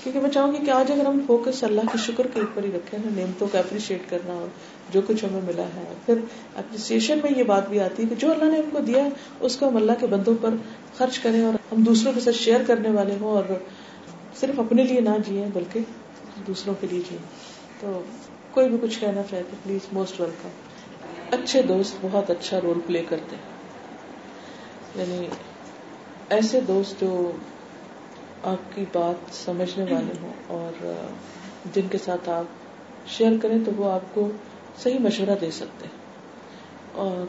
[0.04, 2.70] کیونکہ میں چاہوں گی کہ آج اگر ہم فوکس اللہ کے شکر کے اوپر ہی
[2.74, 4.48] رکھیں نا نعمتوں کو اپریشیٹ کرنا اور
[4.92, 6.14] جو کچھ ہمیں ملا ہے۔ پھر
[6.56, 9.08] اپریسیشن میں یہ بات بھی آتی ہے کہ جو اللہ نے ہم کو دیا
[9.40, 10.50] اس کو ہم اللہ کے بندوں پر
[10.98, 13.44] خرچ کریں اور ہم دوسروں کے ساتھ شیئر کرنے والے ہوں اور
[14.36, 15.80] صرف اپنے لیے نہ جیے بلکہ
[16.46, 17.18] دوسروں کے لیے جیے
[17.80, 18.02] تو
[18.50, 20.48] کوئی بھی کچھ کہنا چاہے تو پلیز موسٹ ویلکم
[21.30, 23.36] اچھے دوست بہت اچھا رول پلے کرتے
[24.94, 25.26] یعنی
[26.28, 27.32] ایسے دوست جو
[28.44, 30.92] آپ کی بات سمجھنے والے ہوں اور
[31.74, 32.44] جن کے ساتھ آپ
[33.06, 34.28] شیئر کریں تو وہ آپ کو
[34.82, 35.86] صحیح مشورہ دے سکتے
[36.92, 37.26] اور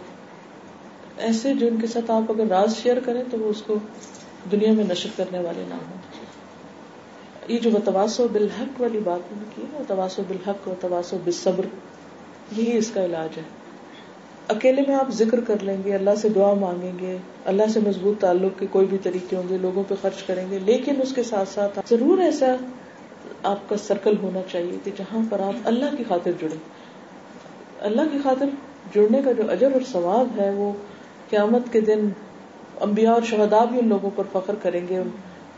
[1.18, 3.76] ایسے جن کے ساتھ آپ اگر راز شیئر کریں تو وہ اس کو
[4.52, 5.98] دنیا میں نشر کرنے والے نہ ہوں۔
[7.48, 11.66] یہ جو تباسو بالحق والی بات میں کی ہے تباسو بالحق و تباسو بالصبر،
[12.58, 13.44] یہی اس کا علاج ہے۔
[14.50, 17.18] اکیلے میں آپ ذکر کر لیں گے، اللہ سے دعا مانگیں گے،
[17.52, 20.60] اللہ سے مضبوط تعلق کے کوئی بھی طریقے ہوں گے، لوگوں پہ خرچ کریں گے،
[20.66, 22.56] لیکن اس کے ساتھ ساتھ ضرور ایسا
[23.44, 26.58] آپ کا سرکل ہونا چاہیے کہ جہاں پر آپ اللہ کی خاطر جڑے
[27.88, 28.50] اللہ کی خاطر
[28.94, 30.72] جڑنے کا جو اجر اور ثواب ہے، وہ
[31.30, 32.08] قیامت کے دن
[32.82, 35.02] انبیاء اور شہدا بھی ان لوگوں پر فخر کریں گے،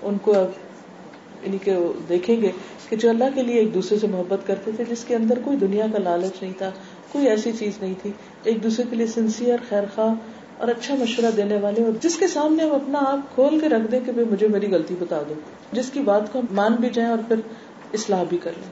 [0.01, 1.75] ان کو یعنی کہ
[2.09, 2.51] دیکھیں گے
[2.89, 5.57] کہ جو اللہ کے لیے ایک دوسرے سے محبت کرتے تھے، جس کے اندر کوئی
[5.57, 6.69] دنیا کا لالچ نہیں تھا
[7.11, 8.11] کوئی ایسی چیز نہیں تھی۔
[8.43, 10.13] ایک دوسرے کے لیے سنسیئر خیر خواہ
[10.57, 13.91] اور اچھا مشورہ دینے والے اور جس کے سامنے ہم اپنا آپ کھول کے رکھ
[13.91, 15.33] دیں کہ مجھے میری غلطی بتا دو۔
[15.71, 17.35] جس کی بات کو مان بھی جائیں اور پھر
[17.93, 18.69] اصلاح بھی کر لیں۔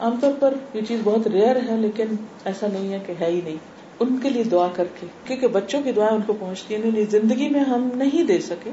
[0.00, 2.04] عام طور پر یہ چیز بہت ریئر ہے لیکن
[2.44, 3.56] ایسا نہیں ہے کہ ہے ہی نہیں۔
[4.00, 6.92] ان کے لیے دعا کر کے، کیونکہ بچوں کی دعائیں ان کو پہنچتی ہیں یعنی
[6.92, 8.70] نہیں زندگی میں ہم نہیں دے سکے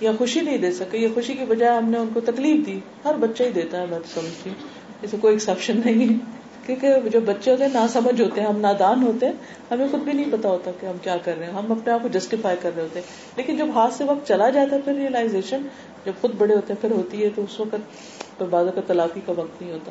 [0.00, 2.78] یا خوشی نہیں دے سکے۔ یا خوشی کی بجائے ہم نے ان کو تکلیف دی۔
[3.04, 4.68] ہر بچہ ہی دیتا ہے، میں تو سمجھتی ہوں۔
[5.02, 8.60] اسے کوئی ایکسپشن نہیں۔ ہے کیونکہ جو بچے ہوتے ہیں نہ سمجھ ہوتے ہیں، ہم
[8.60, 9.32] نادان ہوتے ہیں،
[9.70, 12.02] ہمیں خود بھی نہیں پتا ہوتا کہ ہم کیا کر رہے ہیں۔ ہم اپنے آپ
[12.02, 14.94] کو جسٹیفائی کر رہے ہوتے ہیں۔ لیکن جب ہاتھ سے وقت چلا جاتا ہے پھر
[14.94, 15.66] ریئلائزیشن
[16.04, 19.32] جب خود بڑے ہوتے ہیں پھر ہوتی ہے تو اس وقت بازو کا تلافی کا
[19.36, 19.90] وقت نہیں ہوتا۔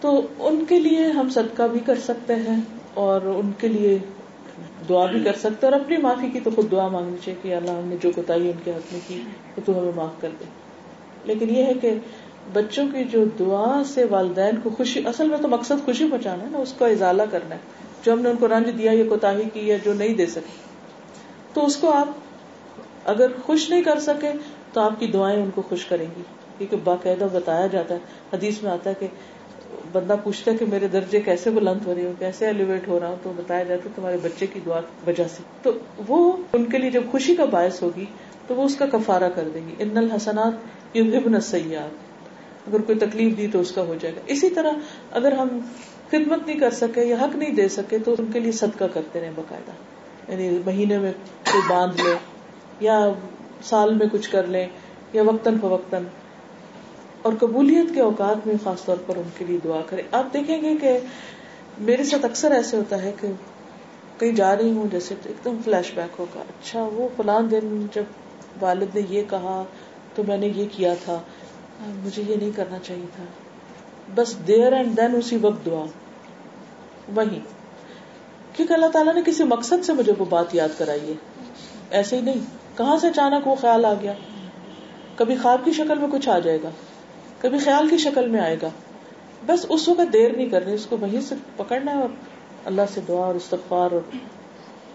[0.00, 2.60] تو ان کے لیے ہم صدقہ بھی کر سکتے ہیں
[2.94, 3.98] اور ان کے لیے
[4.88, 7.70] دعا بھی کر سکتے اور اپنی معافی کی تو خود دعا مانگنی چاہیے کہ اللہ
[7.70, 9.22] ہم نے جو کوتاہی ان کے حق میں کی
[9.64, 10.44] تو ہمیں معاف کر دے۔
[11.24, 11.94] لیکن یہ ہے کہ
[12.52, 16.48] بچوں کی جو دعا سے والدین کو خوشی، اصل میں تو مقصد خوشی پہنچانا ہے
[16.50, 17.60] نا، اس کا اضالہ کرنا ہے۔
[18.02, 20.52] جو ہم نے ان کو رنج دیا یا کوتا کی یا جو نہیں دے سکے۔
[21.54, 22.08] تو اس کو آپ
[23.04, 24.32] اگر خوش نہیں کر سکے
[24.72, 26.22] تو آپ کی دعائیں ان کو خوش کریں گی۔
[26.58, 27.98] کیونکہ باقاعدہ بتایا جاتا ہے،
[28.32, 29.06] حدیث میں آتا ہے کہ
[29.92, 33.08] بندہ پوچھتا ہے کہ میرے درجے کیسے بلند ہو رہی ہوں کیسے ایلیویٹ ہو رہا
[33.08, 35.70] ہوں؟ تو بتایا جاتا ہے تمہارے بچے کی دعا وجہ سے۔ تو
[36.08, 38.04] وہ ان کے لیے جب خوشی کا باعث ہوگی،
[38.46, 40.52] تو وہ اس کا کفارہ کر دیں گی۔ ان الحسنات
[40.96, 42.07] یہ سیاحت
[42.68, 44.70] اگر کوئی تکلیف دی تو اس کا ہو جائے گا۔ اسی طرح
[45.10, 45.48] اگر ہم
[46.10, 49.20] خدمت نہیں کر سکے یا حق نہیں دے سکے تو ان کے لیے صدقہ کرتے
[49.20, 49.72] رہے باقاعدہ۔
[50.32, 51.12] یعنی مہینے میں
[51.52, 52.14] کوئی باندھ لے
[52.80, 53.10] یا
[53.62, 54.66] سال میں کچھ کر لیں
[55.12, 56.02] یا وقتاً فوقتاً۔
[57.22, 60.62] اور قبولیت کے اوقات میں خاص طور پر ان کے لیے دعا کرے آپ دیکھیں
[60.62, 60.98] گے کہ
[61.78, 63.28] میرے ساتھ اکثر ایسے ہوتا ہے کہ
[64.18, 68.02] کہیں جا رہی ہوں، جیسے ایک دم فلیش بیک ہوگا۔ اچھا وہ فلان دن جب
[68.60, 69.64] والد نے یہ کہا
[70.14, 71.20] تو میں نے یہ کیا تھا۔
[71.86, 73.24] مجھے یہ نہیں کرنا چاہیے تھا۔
[74.14, 75.84] بس دیر اینڈ دین اسی وقت دعا۔
[77.14, 77.40] وہی
[78.52, 81.12] کیونکہ اللہ تعالیٰ نے کسی مقصد سے مجھے وہ بات یاد کرائی ہے۔
[81.90, 84.12] ایسے ہی نہیں۔ کہاں سے اچانک وہ خیال آ گیا؟
[85.16, 86.70] کبھی خواب کی شکل میں کچھ آ جائے گا۔
[87.40, 88.68] کبھی خیال کی شکل میں آئے گا۔
[89.46, 92.08] بس اس وقت دیر نہیں کرنی، اس کو وہیں سے پکڑنا ہے اور
[92.64, 94.00] اللہ سے دعا اور استغفار اور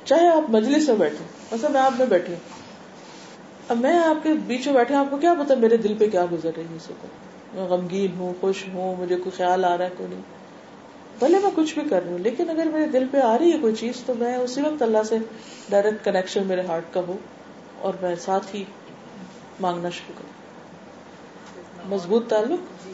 [0.06, 2.63] چاہے آپ مجلس میں بیٹھے مثلا میں آپ میں بیٹھی ہوں۔
[3.70, 6.26] اب میں آپ کے بیچ میں بیٹھے آپ کو کیا پتا میرے دل پہ کیا
[6.32, 9.86] گزر رہی ہے اس وقت؟ میں غمگین ہوں، خوش ہوں، مجھے کوئی خیال آ رہا
[9.86, 10.22] ہے، کوئی نہیں۔
[11.20, 13.58] بھلے میں کچھ بھی کر رہی ہوں، لیکن اگر میرے دل پہ آ رہی ہے
[13.58, 15.18] کوئی چیز، تو میں اسی وقت اللہ سے
[15.70, 17.18] ڈائریکٹ کنیکشن میرے ہارٹ کا ہو
[17.80, 18.64] اور میں ساتھ ہی
[19.62, 20.34] مانگنا شروع کروں۔
[21.96, 22.86] مضبوط تعلق؟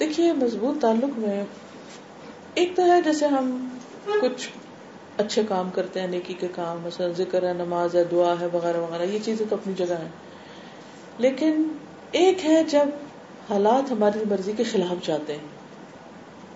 [0.00, 1.44] دیکھیے، مضبوط تعلق میں
[2.54, 3.68] ایک تو ہے، جیسے ہم
[4.20, 4.48] کچھ
[5.18, 8.76] اچھے کام کرتے ہیں، نیکی کے کام، مثلا ذکر ہے، نماز ہے، دعا ہے، وغیرہ
[8.76, 10.08] وغیرہ، یہ چیزیں تو اپنی جگہ ہیں۔
[11.18, 11.62] لیکن
[12.12, 12.86] ایک ہے جب
[13.50, 15.58] حالات ہماری مرضی کے خلاف جاتے ہیں۔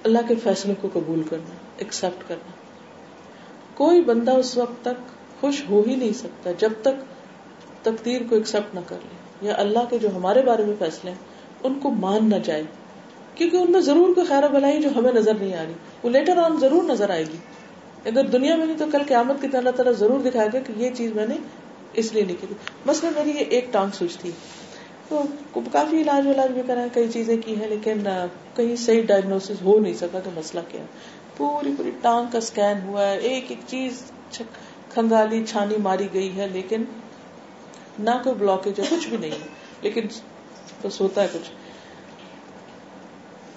[0.05, 2.51] اللہ کے فیصلوں کو قبول کرنا ایکسپٹ کرنا۔
[3.75, 7.03] کوئی بندہ اس وقت تک خوش ہو ہی نہیں سکتا جب تک
[7.83, 11.19] تقدیر کو ایکسپٹ نہ کر لے۔ یا اللہ کے جو ہمارے بارے میں فیصلے ہیں،
[11.63, 12.63] ان کو مان نہ جائے۔
[13.35, 15.73] کیونکہ ان میں ضرور کوئی خیر بلائی جو ہمیں نظر نہیں آ رہی،
[16.03, 17.37] وہ لیٹر آن ضرور نظر آئے گی۔
[18.05, 20.91] اگر دنیا میں نہیں تو کل قیامت کی اللہ تعالیٰ ضرور دکھائے گا کہ یہ
[20.95, 21.37] چیز میں نے
[21.93, 22.47] اس لیے نہیں کی
[22.87, 24.31] بس میری یہ ایک ٹانگ سوچ تھی۔
[25.09, 25.23] تو
[25.73, 28.05] کافی علاج ولاج بھی کرا کئی چیزیں کی ہیں، لیکن
[28.57, 30.83] کہیں صحیح ڈائگنوس ہو نہیں سکا کہ مسئلہ کیا۔
[31.37, 34.03] پوری پوری ٹانگ کا اسکین ہوا ہے ایک ایک چیز
[34.95, 36.85] کھنگالی، چھانی ماری گئی ہے، لیکن
[37.99, 39.47] نہ کوئی بلاکیج ہے، کچھ بھی نہیں ہے۔
[39.83, 40.01] لیکن
[40.83, 41.51] بس ہوتا ہے کچھ۔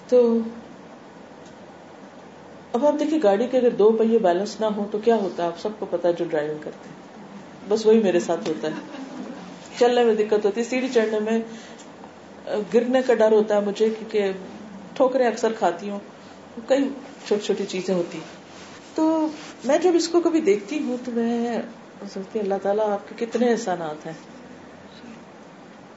[0.08, 0.38] تو
[2.76, 5.48] اب آپ دیکھیے گاڑی کے اگر دو پہیے بیلنس نہ ہو تو کیا ہوتا ہے؟
[5.48, 6.96] آپ سب کو پتا جو ڈرائیونگ کرتے ہیں۔
[7.68, 8.72] بس وہی میرے ساتھ ہوتا ہے۔
[9.78, 11.38] چلنے میں دقت ہوتی ہے۔ سیڑھی چڑھنے میں
[12.74, 14.32] گرنے کا ڈر ہوتا ہے مجھے کیونکہ
[14.94, 15.98] ٹھوکریں اکثر کھاتی ہوں۔
[16.66, 16.88] کئی
[17.26, 18.18] چھوٹی چھوٹی چیزیں ہوتی
[18.94, 19.28] تو
[19.64, 21.62] میں جب اس کو کبھی دیکھتی ہوں تو میں
[22.14, 24.12] سوچتی اللہ تعالیٰ آپ کے کتنے احسانات ہیں۔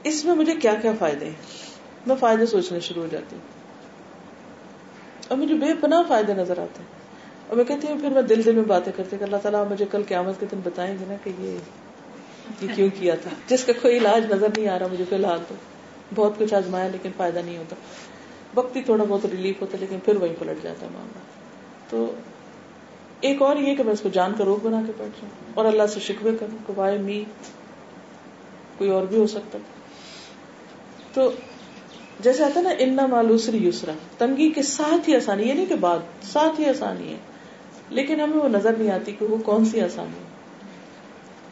[0.04, 1.32] اس میں مجھے کیا کیا فائدے ہیں؟
[2.06, 3.59] میں فائدے سوچنے شروع ہو جاتی ہوں۔
[5.30, 6.86] اور مجھے بے پناہ فائدے نظر آتے ہیں۔
[7.46, 9.84] اور میں کہتی ہوں، پھر میں دل دل میں باتیں کرتی کہ اللہ تعالیٰ مجھے
[9.90, 13.96] کل قیامت کے دن بتائیں گے نا کہ یہ کیوں کیا تھا؟ جس کا کوئی
[13.96, 15.54] علاج نظر نہیں آ رہا مجھے فی الحال تو۔
[16.14, 17.76] بہت کچھ آزمایا لیکن فائدہ نہیں ہوتا۔
[18.54, 21.18] وقت ہی تھوڑا بہت ریلیف ہوتا لیکن پھر وہی پلٹ جاتا ہے معاملہ۔
[21.90, 22.14] تو
[23.20, 25.64] ایک اور یہ کہ میں اس کو جان کر روک بنا کے بیٹھ جاؤں اور
[25.64, 27.24] اللہ سے شکوے کروں کہ وائے می
[28.78, 29.58] کوئی اور بھی ہو سکتا
[31.12, 31.32] تو
[32.22, 35.98] جیسے آتا نا ان مالوسری یسرا تنگی کے ساتھ ہی آسانی، یہ نہیں کہ بعد
[36.22, 37.16] ساتھ ہی آسانی ہے۔
[37.90, 40.24] لیکن ہمیں وہ نظر نہیں آتی کہ وہ کون سی آسانی ہے۔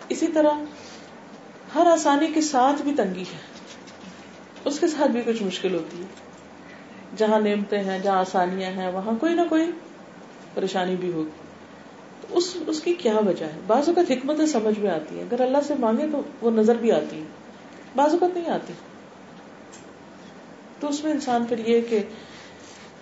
[0.09, 0.51] اسی طرح
[1.75, 3.39] ہر آسانی کے ساتھ بھی تنگی ہے۔
[4.65, 6.07] اس کے ساتھ بھی کچھ مشکل ہوتی ہے۔
[7.17, 9.71] جہاں نعمتیں ہیں، جہاں آسانیاں ہیں، وہاں کوئی نہ کوئی
[10.55, 11.31] پریشانی بھی ہوگی۔
[12.21, 15.41] تو اس اس کی کیا وجہ ہے؟ بعض اوقات حکمتیں سمجھ میں آتی ہے اگر
[15.41, 17.25] اللہ سے مانگے تو وہ نظر بھی آتی ہے
[17.97, 18.73] بعض اوقات نہیں آتی۔
[20.81, 22.03] تو اس میں انسان پھر یہ کہ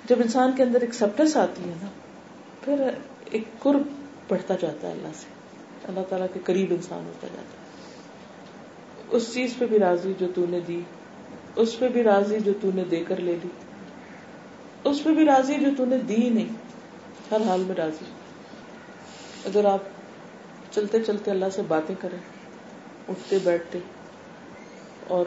[0.05, 1.89] جب انسان کے اندر ایکسپٹنس آتی ہے نا،
[2.65, 2.91] پھر
[3.25, 3.83] ایک قرب
[4.29, 5.27] بڑھتا جاتا ہے اللہ سے۔
[5.89, 7.67] اللہ تعالیٰ کے قریب انسان ہوتا جاتا ہے۔
[9.11, 10.81] اس چیز پہ بھی راضی جو تو نے دی،
[11.57, 13.49] اس پہ بھی راضی جو تو نے دے کر لے لی۔
[14.85, 16.49] اس پہ بھی راضی جو تو نے دی نہیں،
[17.31, 18.05] ہر حال میں راضی۔
[19.45, 19.83] اگر آپ
[20.71, 22.19] چلتے چلتے اللہ سے باتیں کریں،
[23.09, 23.79] اٹھتے بیٹھتے
[25.09, 25.25] اور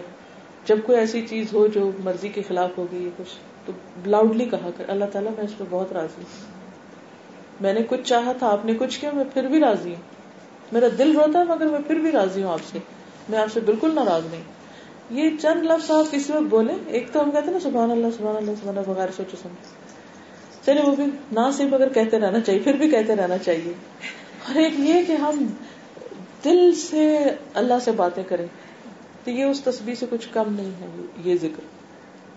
[0.70, 3.74] جب کوئی ایسی چیز ہو جو مرضی کے خلاف ہو گئی کچھ، تو
[4.06, 6.52] لاؤڈلی کہا کر، اللہ تعالیٰ میں اس پہ بہت راضی ہوں۔
[7.62, 10.02] میں نے کچھ چاہا تھا، آپ نے کچھ کیا، میں پھر بھی راضی ہوں۔
[10.72, 12.80] میرا دل روتا ہے، مگر میں پھر بھی راضی ہوں آپ سے۔
[13.30, 14.42] میں آپ سے بالکل ناراض نہیں۔
[15.10, 18.08] یہ چند لفظ آپ کسی وقت بولے ایک تو ہم کہتے ہیں نا، سبحان اللہ
[18.18, 19.74] سبحان اللہ سبحان اللہ، بغیر سوچے سمجھ
[20.66, 23.74] چلے وہ بھی نہ صرف اگر کہتے رہنا چاہیے، پھر بھی کہتے رہنا چاہیے۔
[24.48, 25.48] اور ایک یہ کہ ہم
[26.46, 27.20] دل سے
[27.54, 28.48] اللہ سے باتیں کریں۔
[29.30, 31.62] تو یہ اس تصویر سے کچھ کم نہیں ہے، یہ ذکر،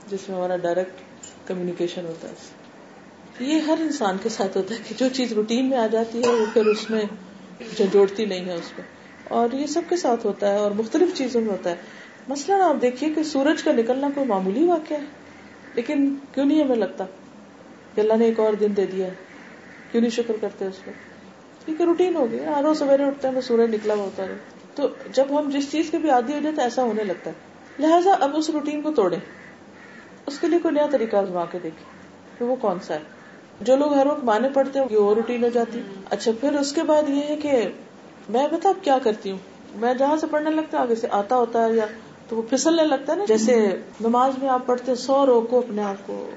[0.09, 1.01] جس میں ہمارا ڈائریکٹ
[1.49, 2.35] کمیونیکیشن ہوتا ہے۔
[3.41, 6.29] یہ ہر انسان کے ساتھ ہوتا ہے کہ جو چیز روٹین میں آ جاتی ہے،
[6.29, 7.03] وہ پھر اس میں
[7.93, 8.87] جوڑتی نہیں ہے اس میں۔
[9.29, 11.77] اور یہ سب کے ساتھ ہوتا ہے اور مختلف چیزوں میں ہوتا ہے۔
[12.29, 15.05] مثلاً آپ دیکھیے کہ سورج کا نکلنا کوئی معمولی واقعہ ہے،
[15.75, 17.05] لیکن کیوں نہیں ہمیں لگتا؟
[17.95, 19.15] کہ اللہ نے ایک اور دن دے دیا ہے،
[19.91, 20.93] کیوں نہیں شکر کرتے اس پر
[21.65, 25.25] کیونکہ روٹین ہو گیا۔ روز سویرے اٹھتے ہیں سورج نکلا ہوا ہوتا ہے۔ تو جب
[25.31, 27.35] ہم جس چیز کے بھی عادی ہو جائے تو ایسا ہونے لگتا ہے۔
[27.79, 29.17] لہٰذا اب اس روٹین کو توڑے
[30.27, 31.85] اس کے لیے کوئی نیا طریقہ آزما کے دیکھے
[32.39, 32.99] کہ وہ کون سا ہے۔
[33.61, 36.83] جو لوگ ہر وقت مانے پڑتے ہیں وہ روٹین ہو جاتی۔ اچھا پھر اس کے
[36.83, 37.69] بعد یہ ہے کہ
[38.29, 39.39] میں بتا اب کیا کرتی ہوں؟
[39.75, 41.87] میں جہاں سے پڑھنے لگتا آگے سے آتا ہوتا ہے یا
[42.29, 46.07] تو وہ پھسلنے لگتا ہے نا۔ جیسے نماز میں آپ پڑھتے سو روکو اپنے آپ
[46.07, 46.31] کو۔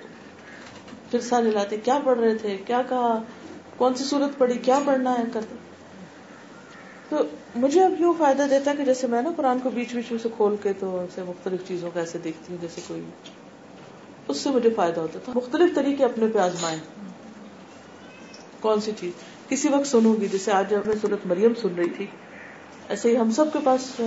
[1.11, 3.23] پھر سا لاتے کیا پڑھ رہے تھے؟ کیا کہا؟
[3.77, 5.55] کون سی صورت پڑھی؟ کیا پڑھنا ہے؟ کرتے۔
[7.09, 7.17] تو
[7.55, 10.19] مجھے اب یوں فائدہ دیتا ہے کہ جیسے میں نا قرآن کو بیچ بیچ میں
[10.23, 13.01] سے کھول کے تو اسے مختلف چیزوں کو ایسے دیکھتی ہوں، جیسے کوئی
[14.27, 16.77] اس سے مجھے فائدہ ہوتا تھا مختلف طریقے اپنے پہ آزمائے
[18.59, 19.11] کون سی چیز؟
[19.49, 22.05] کسی وقت سنوں گی، جیسے آج میں صورت مریم سن رہی تھی۔
[22.89, 24.01] ایسے ہی ہم سب کے پاس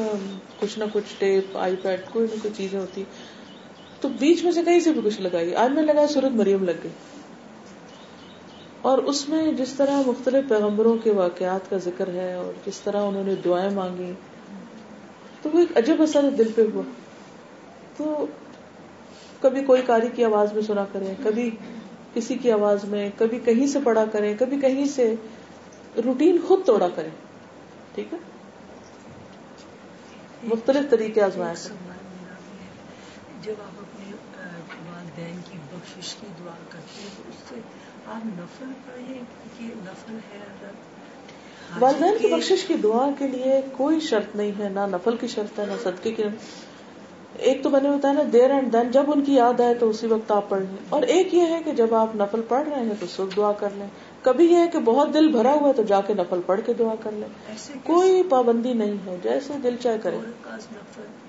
[0.60, 3.04] کچھ نہ کچھ ٹیپ، آئی پیڈ، کوئی نہ کوئی چیزیں ہوتی۔
[4.00, 6.72] تو بیچ میں سے کہیں سے بھی کچھ لگائی۔ آج میں لگایا سورت مریم لگ
[6.82, 6.90] گئی۔
[8.88, 13.02] اور اس میں جس طرح مختلف پیغمبروں کے واقعات کا ذکر ہے اور جس طرح
[13.02, 14.12] انہوں نے دعائیں مانگی
[15.42, 16.82] تو وہ ایک عجب اثر دل پہ ہوا۔
[17.96, 18.26] تو
[19.40, 21.50] کبھی کوئی کاری کی آواز میں سنا کریں، کبھی
[22.14, 25.14] کسی کی آواز میں، کبھی کہیں سے پڑھا کریں، کبھی کہیں سے
[26.04, 27.10] روٹین خود توڑا کریں۔
[27.94, 28.18] ٹھیک ہے؟
[30.44, 31.54] مختلف طریقے آزمایا
[33.42, 34.10] جب آپ اپنے
[34.90, 37.54] والدین کی بخش کی دعا کرتے ہیں، تو اس سے
[38.14, 38.30] ہے
[41.80, 45.58] والدین کی بخش کی دعا کے لیے کوئی شرط نہیں ہے نہ نفل کی شرط
[45.58, 46.22] ہے نہ صدقے کی
[47.34, 49.88] ایک تو میں نے بتایا نا دیر اینڈ دین جب ان کی یاد آئے تو
[49.88, 52.84] اسی وقت آپ پڑھ لیں اور ایک یہ ہے کہ جب آپ نفل پڑھ رہے
[52.84, 53.86] ہیں تو سب دعا کر لیں۔
[54.22, 56.94] کبھی یہ ہے کہ بہت دل بھرا ہوا تو جا کے نفل پڑھ کے دعا
[57.02, 57.28] کر لیں۔
[57.84, 60.18] کوئی پابندی نہیں ہے جیسے دل چاہے کرے۔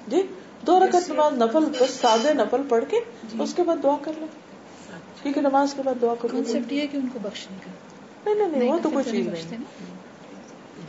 [0.08, 0.22] جی
[0.68, 4.12] دو رکعت نماز نفل بس سادے نفل پڑھ کے جی۔ اس کے بعد دعا کر
[4.18, 4.49] لیں۔
[5.24, 6.34] کیونکہ نماز کے بعد دعا کر
[8.26, 9.64] نہیں نہیں وہ تو کوئی چیز نہیں۔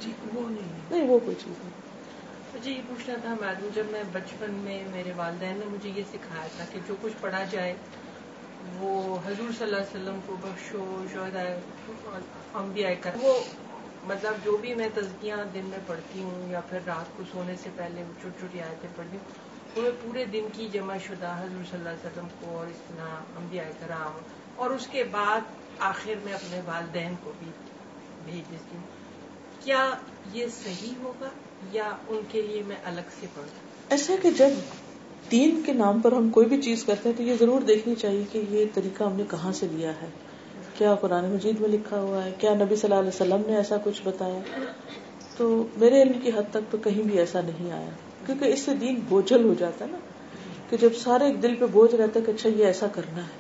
[0.00, 1.70] جی، نہیں۔ وہ کوئی چیز نہیں۔
[2.54, 6.46] مجھے یہ پوچھنا تھا میڈم جب میں بچپن میں میرے والدین نے مجھے یہ سکھایا
[6.56, 7.74] تھا کہ جو کچھ پڑھا جائے
[8.78, 11.04] وہ حضور صلی اللہ علیہ وسلم کو بخشو
[12.54, 13.34] انبیاء کر وہ
[14.04, 17.70] مطلب جو بھی میں تزکیاں دن میں پڑھتی ہوں یا پھر رات کو سونے سے
[17.76, 21.78] پہلے چھوٹی چھوٹی آیتیں پڑھتی ہوں وہ میں پورے دن کی جمع شدہ حضور صلی
[21.78, 24.18] اللہ علیہ وسلم کو اور اس طرح انبیاء کرام
[24.56, 25.40] اور اس کے بعد
[25.78, 27.50] آخر میں اپنے والدین کو بھی
[28.24, 28.86] بھیج دیتی ہوں
[29.64, 29.90] کیا
[30.32, 31.28] یہ صحیح ہوگا
[31.72, 33.48] یا ان کے لیے میں الگ سے پڑھوں؟
[33.90, 34.48] ایسا کہ جب
[35.30, 38.24] دین کے نام پر ہم کوئی بھی چیز کرتے ہیں تو یہ ضرور دیکھنی چاہیے
[38.32, 40.08] کہ یہ طریقہ ہم نے کہاں سے لیا ہے۔
[40.78, 43.76] کیا قرآن مجید میں لکھا ہوا ہے؟ کیا نبی صلی اللہ علیہ وسلم نے ایسا
[43.84, 44.40] کچھ بتایا؟
[45.36, 47.90] تو میرے علم کی حد تک تو کہیں بھی ایسا نہیں آیا۔
[48.26, 49.98] کیونکہ اس سے دین بوجھل ہو جاتا ہے نا،
[50.70, 53.38] کہ جب سارے ایک دل پہ بوجھ رہتا ہے کہ اچھا یہ ایسا کرنا ہے۔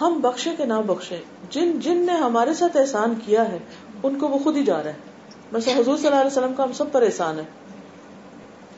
[0.00, 1.20] ہم بخشے کے نہ بخشے،
[1.50, 3.58] جن جن نے ہمارے ساتھ احسان کیا ہے،
[4.02, 5.14] ان کو وہ خود ہی جا رہا ہے۔
[5.52, 7.44] بس حضور صلی اللہ علیہ وسلم کا ہم سب پر احسان ہے۔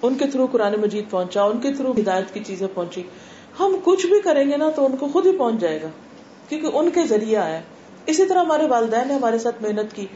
[0.03, 3.03] ان کے تھرو قرآن مجید پہنچا، ان کے تھرو ہدایت کی چیزیں پہنچی۔
[3.61, 5.89] ہم کچھ بھی کریں گے نا تو ان کو خود ہی پہنچ جائے گا،
[6.49, 7.61] کیونکہ ان کے ذریعے آیا
[8.07, 10.07] اسی طرح ہمارے والدین نے ہمارے ساتھ محنت کی۔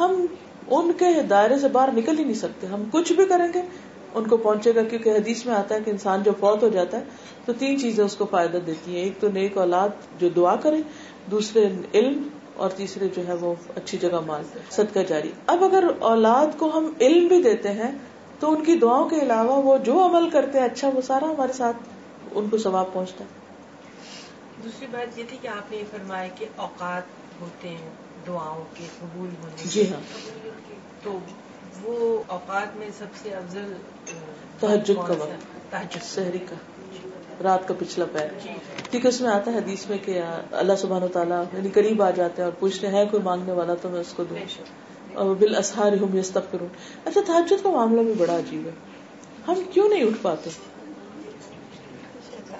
[0.00, 0.26] ہم
[0.70, 3.62] ان کے دائرے سے باہر نکل ہی نہیں سکتے۔ ہم کچھ بھی کریں گے
[4.14, 6.98] ان کو پہنچے گا کیونکہ حدیث میں آتا ہے کہ انسان جو فوت ہو جاتا
[6.98, 7.04] ہے
[7.44, 10.80] تو تین چیزیں اس کو فائدہ دیتی ہیں۔ ایک تو نیک اولاد جو دعا کرے
[11.30, 12.22] دوسرے علم
[12.56, 16.90] اور تیسرے جو ہے وہ اچھی جگہ مال صدقہ جاری۔ اب اگر اولاد کو ہم
[17.00, 17.90] علم بھی دیتے ہیں
[18.40, 21.52] تو ان کی دعاؤں کے علاوہ وہ جو عمل کرتے ہیں اچھا وہ سارا ہمارے
[21.52, 21.76] ساتھ
[22.32, 23.38] ان کو ثواب پہنچتا ہے۔
[24.64, 27.02] دوسری بات یہ تھی کہ آپ نے یہ فرمایا کہ اوقات
[27.40, 27.90] ہوتے ہیں
[28.26, 30.00] دعاؤں کے قبول ہونے جی ہاں۔
[31.02, 31.18] تو
[31.82, 33.72] وہ اوقات میں سب سے افضل
[34.60, 36.54] تحجد کا وقت۔ شہری کا۔
[37.42, 38.48] رات کا پچھلا پیر۔ جی۔
[38.90, 42.02] ٹھیک ہے اس میں آتا ہے حدیث میں کہ اللہ سبحانہ و تعالیٰ یعنی قریب
[42.02, 44.36] آ جاتے ہیں اور پوچھتے ہیں کوئی مانگنے والا تو میں اس کو دوں؟
[45.14, 46.68] اور بال اسہار ہوں یستغفرون۔
[47.04, 48.70] اچھا تحجد کا معاملہ بھی بڑا عجیب ہے۔
[49.48, 50.50] ہم کیوں نہیں اٹھ پاتے؟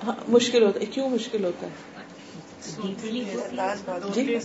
[0.06, 1.90] ہاں، مشکل ہوتا ہے۔ کیوں مشکل ہوتا ہے؟
[4.14, 4.38] جی؟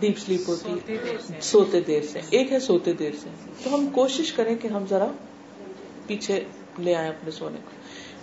[0.00, 3.28] ڈیپ سلیپ ہوتی ہے سوتے دیر سے۔ ایک ہے سوتے دیر سے۔
[3.64, 5.06] تو ہم کوشش کریں کہ ہم ذرا
[6.06, 6.44] پیچھے
[6.80, 7.70] لے آئے اپنے سونے کو۔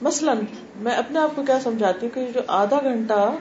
[0.01, 0.37] مثلاً
[0.75, 3.35] میں اپنے آپ کو کیا سمجھاتی ہوں کہ جو آدھا گھنٹہ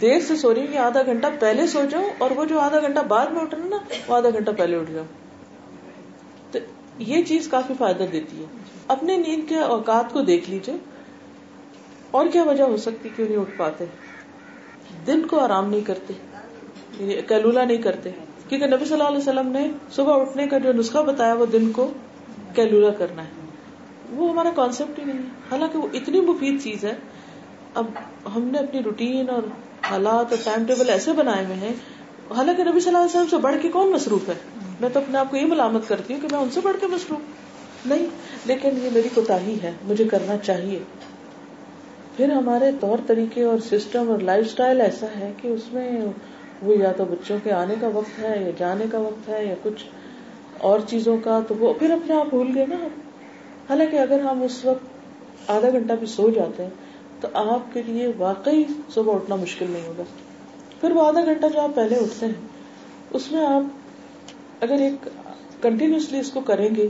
[0.00, 3.00] دیر سے سو رہی ہوں آدھا گھنٹہ پہلے سو جاؤں اور وہ جو آدھا گھنٹہ
[3.00, 3.76] بعد میں اٹھنا نا،
[4.06, 5.04] وہ آدھا گھنٹہ پہلے اٹھ جاؤ
[6.50, 6.58] تو
[6.98, 8.44] یہ چیز کافی فائدہ دیتی ہے۔
[8.88, 10.76] اپنے نیند کے اوقات کو دیکھ لیجیے
[12.10, 13.84] اور کیا وجہ ہو سکتی کیوں نہیں اٹھ پاتے؟
[15.06, 16.14] دن کو آرام نہیں کرتے
[16.98, 18.10] یعنی کیلولا نہیں کرتے۔
[18.48, 21.72] کیونکہ نبی صلی اللہ علیہ وسلم نے صبح اٹھنے کا جو نسخہ بتایا، وہ دن
[21.72, 21.90] کو
[22.54, 23.37] کیلولا کرنا ہے۔
[24.10, 26.94] وہ ہمارا کانسیپٹ ہی نہیں ہے۔ حالانکہ وہ اتنی مفید چیز ہے۔
[27.74, 27.86] اب
[28.36, 29.42] ہم نے اپنی روٹین اور
[29.90, 31.74] حالات اور ٹائم ٹیبل ایسے بنائے ہوئے ہیں۔
[32.36, 34.34] حالانکہ نبی صلی اللہ علیہ وسلم سے بڑھ کے کون مصروف ہے؟
[34.80, 36.86] میں تو اپنے آپ کو یہ ملامت کرتی ہوں کہ میں ان سے بڑھ کے
[36.86, 38.06] مصروف نہیں،
[38.44, 40.78] لیکن یہ میری کوتا ہے، مجھے کرنا چاہیے۔
[42.16, 46.00] پھر ہمارے طور طریقے اور سسٹم اور لائف اسٹائل ایسا ہے کہ اس میں
[46.62, 49.54] وہ یا تو بچوں کے آنے کا وقت ہے یا جانے کا وقت ہے یا
[49.62, 49.84] کچھ
[50.58, 52.76] اور چیزوں کا، تو وہ پھر اپنے آپ بھول گئے نا
[53.68, 56.70] حالانکہ اگر ہم اس وقت آدھا گھنٹہ بھی سو جاتے ہیں،
[57.20, 58.64] تو آپ کے لیے واقعی
[58.94, 60.02] صبح اٹھنا مشکل نہیں ہوگا۔
[60.80, 62.32] پھر وہ آدھا گھنٹہ جو آپ پہلے اٹھتے ہیں،
[63.10, 63.62] اس میں آپ
[64.60, 65.08] اگر ایک
[65.62, 66.88] کنٹینیوسلی اس کو کریں گے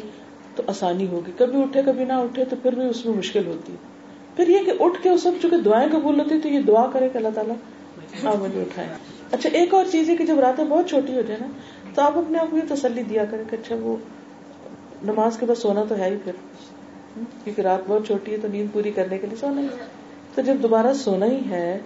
[0.55, 3.73] تو آسانی ہوگی۔ کبھی اٹھے، کبھی نہ اٹھے، تو پھر بھی اس میں مشکل ہوتی
[3.73, 3.77] ہے۔
[4.37, 7.09] پھر یہ کہ اٹھ کے اس وقت چونکہ دعائیں قبول ہوتی تو یہ دعا کرے
[7.09, 7.55] کہ اللہ تعالیٰ
[8.25, 8.89] ہاں مجھے اٹھائے۔
[9.33, 11.47] اچھا ایک اور چیز ہے کہ جب راتیں بہت چھوٹی ہو جائے نا،
[11.95, 13.97] تو آپ اپنے آپ کو یہ تسلی دیا کریں کہ اچھا وہ
[15.03, 16.33] نماز کے بعد سونا تو ہے ہی پھر۔
[17.45, 19.67] کیونکہ رات بہت چھوٹی ہے تو نیند پوری کرنے کے لیے سونا ہی
[20.35, 21.79] تو جب دوبارہ سونا ہی ہے،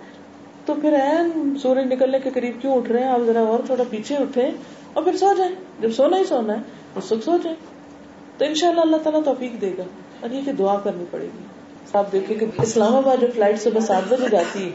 [0.64, 3.84] تو پھر این سورج نکلنے کے قریب کیوں اٹھ رہے ہیں؟ آپ ذرا اور تھوڑا
[3.90, 4.50] پیچھے اٹھے
[4.92, 6.62] اور پھر سو جائیں۔ جب سونا ہی سونا ہے،
[6.94, 7.56] اس وقت سو جائیں۔
[8.38, 9.82] تو ان شاء اللہ اللہ تعالیٰ توفیق دے گا۔
[10.20, 11.44] اور یہ کہ دعا کرنی پڑے گی۔
[11.92, 14.70] آپ دیکھیں کہ اسلام آباد جو فلائٹ صبح سات بجے جاتی ہے،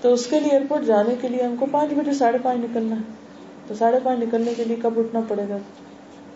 [0.00, 2.96] تو اس کے لیے ایئرپورٹ جانے کے لیے ہم کو پانچ بجے ساڑھے پانچ نکلنا
[2.96, 3.10] ہے۔
[3.66, 5.56] تو ساڑھے پانچ نکلنے کے لیے کب اٹھنا پڑے گا؟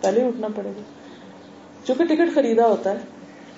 [0.01, 0.81] پہلے اٹھنا پڑے گا۔
[1.85, 2.97] چونکہ ٹکٹ خریدا ہوتا ہے،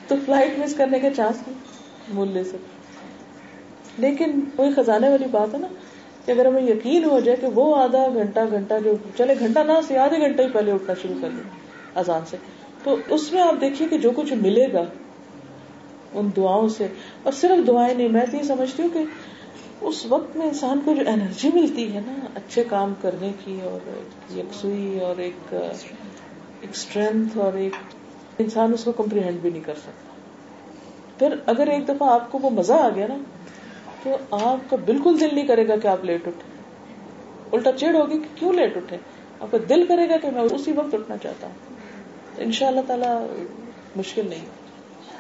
[0.08, 2.58] تو فلائٹ مس کرنے کے چانس نہیں مول سے۔
[3.98, 5.68] لیکن وہی خزانے والی بات ہے نا
[6.26, 9.80] کہ اگر ہمیں یقین ہو جائے کہ وہ آدھا گھنٹہ گھنٹہ جو، چلے گھنٹہ نہ،
[9.88, 11.50] سے آدھے گھنٹے ہی پہلے اٹھنا شروع کر دیں
[11.96, 12.38] آزان سے۔
[12.84, 14.84] تو اس میں آپ دیکھیے کہ جو کچھ ملے گا
[16.14, 16.88] ان دعاؤں سے،
[17.24, 19.04] اور صرف دعائیں نہیں، میں تو یہ سمجھتی ہوں کہ
[19.82, 23.90] اس وقت میں انسان کو جو انرجی ملتی ہے نا، اچھے کام کرنے کی اور
[24.38, 25.54] یکسوئی اور ایک
[26.72, 27.76] اسٹرینتھ اور ایک
[28.38, 30.14] انسان اس کو کمپریہینڈ بھی نہیں کر سکتا۔
[31.18, 33.16] پھر اگر ایک دفعہ آپ کو وہ مزہ آ گیا نا،
[34.04, 36.54] تو آپ کا بالکل دل نہیں کرے گا کہ آپ لیٹ اٹھے۔
[37.52, 38.98] الٹا چیڑ ہوگی کہ کیوں لیٹ اٹھے؟
[39.40, 41.76] آپ کا دل کرے گا کہ میں اسی وقت اٹھنا چاہتا ہوں۔
[42.38, 43.46] ان شاء اللہ تعالی
[43.96, 44.46] مشکل نہیں۔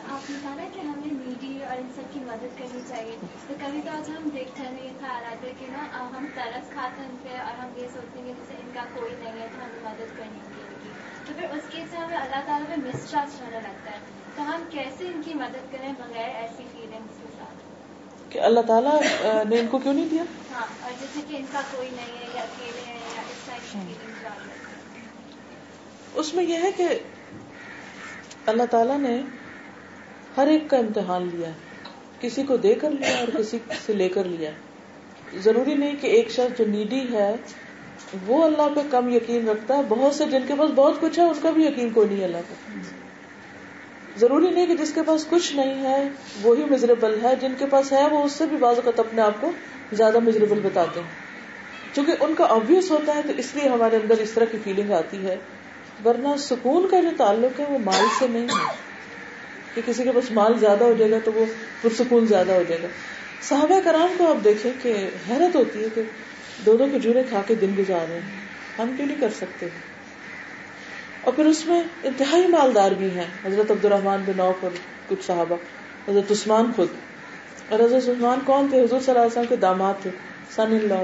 [0.10, 3.16] آپ نے کہا کہ ہمیں میڈیا اور ان سب کی مدد کرنی چاہیے۔
[3.48, 6.70] تو کبھی تو آج ہم دیکھتے ہیں یہ خیال آتا ہے کہ نا، ہم ترس
[6.70, 9.42] کھاتے ہیں ان پہ اور ہم یہ سوچتے ہیں کہ جیسے ان کا کوئی نہیں
[9.42, 10.73] ہے تو ہمیں مدد کرنی چاہیے
[11.28, 13.98] تو پھر اس کیس میں ہمیں اللہ تعالیٰ مسٹرسٹ ہونے لگتا ہے
[14.36, 17.64] تو ہم کیسے ان کی مدد کریں بغیر ایسی فیلنگس کے ساتھ۔
[18.30, 19.02] کہ اللہ تعالیٰ
[19.50, 22.28] نے ان کو کیوں نہیں دیا؟ ہاں اور جیسے کہ ان کا کوئی نہیں ہے
[22.36, 24.14] یا اکیلے ہیں یا اس کی فیلنگس
[26.16, 26.88] اس میں یہ ہے کہ
[28.46, 29.22] اللہ تعالیٰ نے
[30.38, 31.54] ہر ایک کا امتحان لیا ہے۔
[32.20, 34.52] کسی کو دے کر لیا اور کسی سے لے کر لیا۔
[35.34, 37.36] ضروری نہیں کہ ایک شخص جو نیڈی ہے
[38.28, 41.24] وہ اللہ پہ کم یقین رکھتا ہے، بہت سے جن کے پاس بہت کچھ ہے
[41.24, 42.80] اس کا بھی یقین کوئی نہیں اللہ پہ۔
[44.18, 46.10] ضروری نہیں کہ جس کے پاس کچھ نہیں ہے،
[46.42, 49.34] وہی مزریبل ہے، جن کے پاس ہے وہ اس سے بھی بعض اوقات اپنے آپ
[49.40, 49.52] کو
[49.94, 51.08] زیادہ مزریبل بتاتے ہیں۔
[51.96, 54.92] چونکہ ان کا آبیس ہوتا ہے، تو اس لیے ہمارے اندر اس طرح کی فیلنگ
[54.92, 55.36] آتی ہے۔
[56.06, 58.72] ورنہ سکون کا جو تعلق ہے، وہ مال سے نہیں ہے۔
[59.76, 61.46] کہ کسی کے پاس مال زیادہ ہو جائے گا، تو وہ
[61.82, 62.88] پرسکون زیادہ ہو جائے گا۔
[63.42, 66.02] صحابہ کرام کو آپ دیکھیں کہ حیرت ہوتی ہے کہ
[66.66, 68.44] دو دو کھجورے کھا کے دن گزار رہے ہیں۔
[68.80, 69.68] ہم کیوں نہیں کر سکتے؟
[71.22, 74.72] اور پھر اس میں انتہائی مالدار بھی ہیں۔ حضرت عبد الرحمان بن نوف اور
[75.08, 75.56] کچھ صحابہ۔
[76.12, 76.88] حضرت عثمان خود۔
[77.70, 80.10] اور حضرت عثمان کون تھے؟ حضور صلی اللہ علیہ وسلم کے داماد تھے۔
[80.56, 81.04] سن ان لا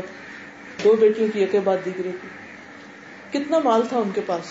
[0.84, 2.12] دو بیٹیوں کی ایک بعد دیگری۔
[3.32, 4.46] کی کتنا مال تھا ان کے پاس؟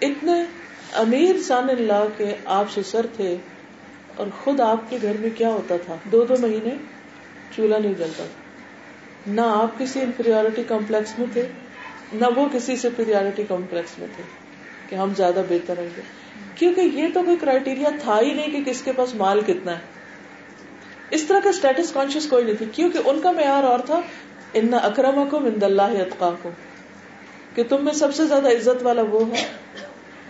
[0.00, 0.44] اتنے
[0.92, 3.36] امیر سان اللہ کے آپ سسر تھے۔
[4.16, 6.70] اور خود آپ کے گھر میں کیا ہوتا تھا؟ دو دو مہینے
[7.56, 8.47] چولہا نہیں جلتا۔ تھا
[9.26, 11.46] نہ آپ کسی انفیریٹی کمپلیکس میں تھے،
[12.12, 14.22] نہ وہ کسی سپیریٹی کمپلیکس میں تھے
[14.88, 16.00] کہ ہم زیادہ بہتر ہوں گے
[16.54, 19.80] کیونکہ یہ تو کوئی کرائٹیریا تھا ہی نہیں کہ کس کے پاس مال کتنا ہے۔
[21.10, 24.00] اس طرح کا اسٹیٹس کانشیس کوئی نہیں تھی کیونکہ ان کا معیار اور تھا،
[24.54, 26.50] ان اکرم کو مند اللہ اطقا کو
[27.54, 29.46] کہ تم میں سب سے زیادہ عزت والا وہ ہے۔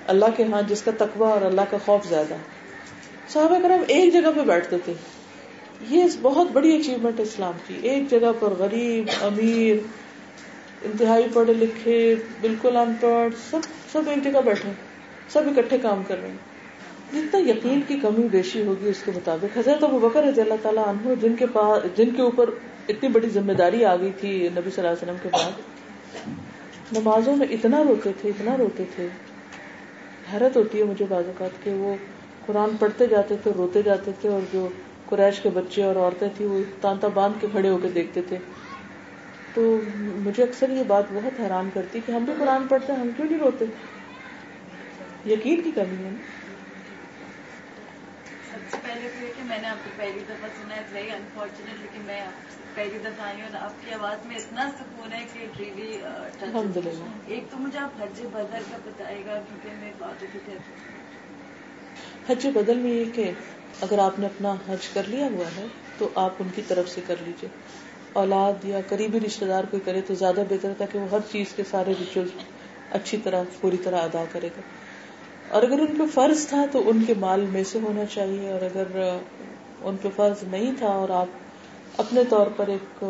[0.06, 2.58] اللہ کے ہاں جس کا تقوی اور اللہ کا خوف زیادہ ہے۔
[3.28, 4.92] صحابہ کرم ایک جگہ پہ بیٹھتے تھے۔
[5.80, 9.76] یہ بہت بڑی اچیومنٹ اسلام کی۔ ایک جگہ پر غریب، امیر،
[10.82, 13.58] انتہائی پڑھے لکھے، بالکل ان پڑھ، سب
[13.92, 14.72] سب ایک جگہ بیٹھے،
[15.28, 16.36] سب اکٹھے کام کر رہے ہیں۔
[17.12, 20.86] جتنا یقین کی کمی بیشی ہوگی اس کے مطابق، حضرت ابو بکر رضی اللہ تعالیٰ
[20.88, 22.50] عنہ، جن کے پاس جن کے اوپر
[22.88, 27.36] اتنی بڑی ذمہ داری آ گئی تھی نبی صلی اللہ علیہ وسلم کے بعد، نمازوں
[27.36, 29.08] میں اتنا روتے تھے، اتنا روتے تھے،
[30.32, 31.94] حیرت ہوتی ہے مجھے بعض اوقات کہ وہ
[32.46, 34.68] قرآن پڑھتے جاتے تھے، روتے جاتے تھے اور جو
[35.08, 38.38] قریش کے بچے اور عورتیں تھیں وہ تانتا باندھ کے کھڑے ہو کے دیکھتے تھے۔
[39.54, 39.80] تو
[40.24, 43.28] مجھے اکثر یہ بات بہت حیران کرتی کہ ہم بھی قرآن پڑھتے ہیں ہم کیوں
[43.30, 43.64] نہیں روتے؟
[45.26, 46.10] یقین کی کمی ہے
[48.50, 51.10] سب سے پہلے تو یہ کہ میں نے آپ کو پہلی دفعہ سنا ہے ویری
[51.10, 52.20] انفارچونیٹ لیکن میں
[52.74, 55.98] پہلی دفعہ آئی ہوں آپ کی آواز میں اتنا سکون ہے کہ ریلی
[56.42, 56.90] للہ
[57.26, 59.92] ایک تو مجھے آپ حج بدر کا بتائے گا کیونکہ میں
[62.28, 63.30] حج بدل میں یہ کہ
[63.80, 65.66] اگر آپ نے اپنا حج کر لیا ہوا ہے
[65.98, 67.48] تو آپ ان کی طرف سے کر لیجیے
[68.12, 71.52] اولاد یا قریبی رشتے دار کوئی کرے تو زیادہ بہتر تھا کہ وہ ہر چیز
[71.56, 72.28] کے سارے ریچول
[72.90, 74.60] اچھی طرح پوری طرح ادا کرے گا۔
[75.48, 78.62] اور اگر ان پہ فرض تھا تو ان کے مال میں سے ہونا چاہیے۔ اور
[78.62, 79.16] اگر
[79.82, 81.26] ان پہ فرض نہیں تھا اور آپ
[81.96, 83.04] اپنے طور پر ایک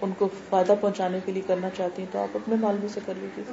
[0.00, 3.00] ان کو فائدہ پہنچانے کے لیے کرنا چاہتی ہیں تو آپ اپنے مال میں سے
[3.06, 3.44] کر لیجیے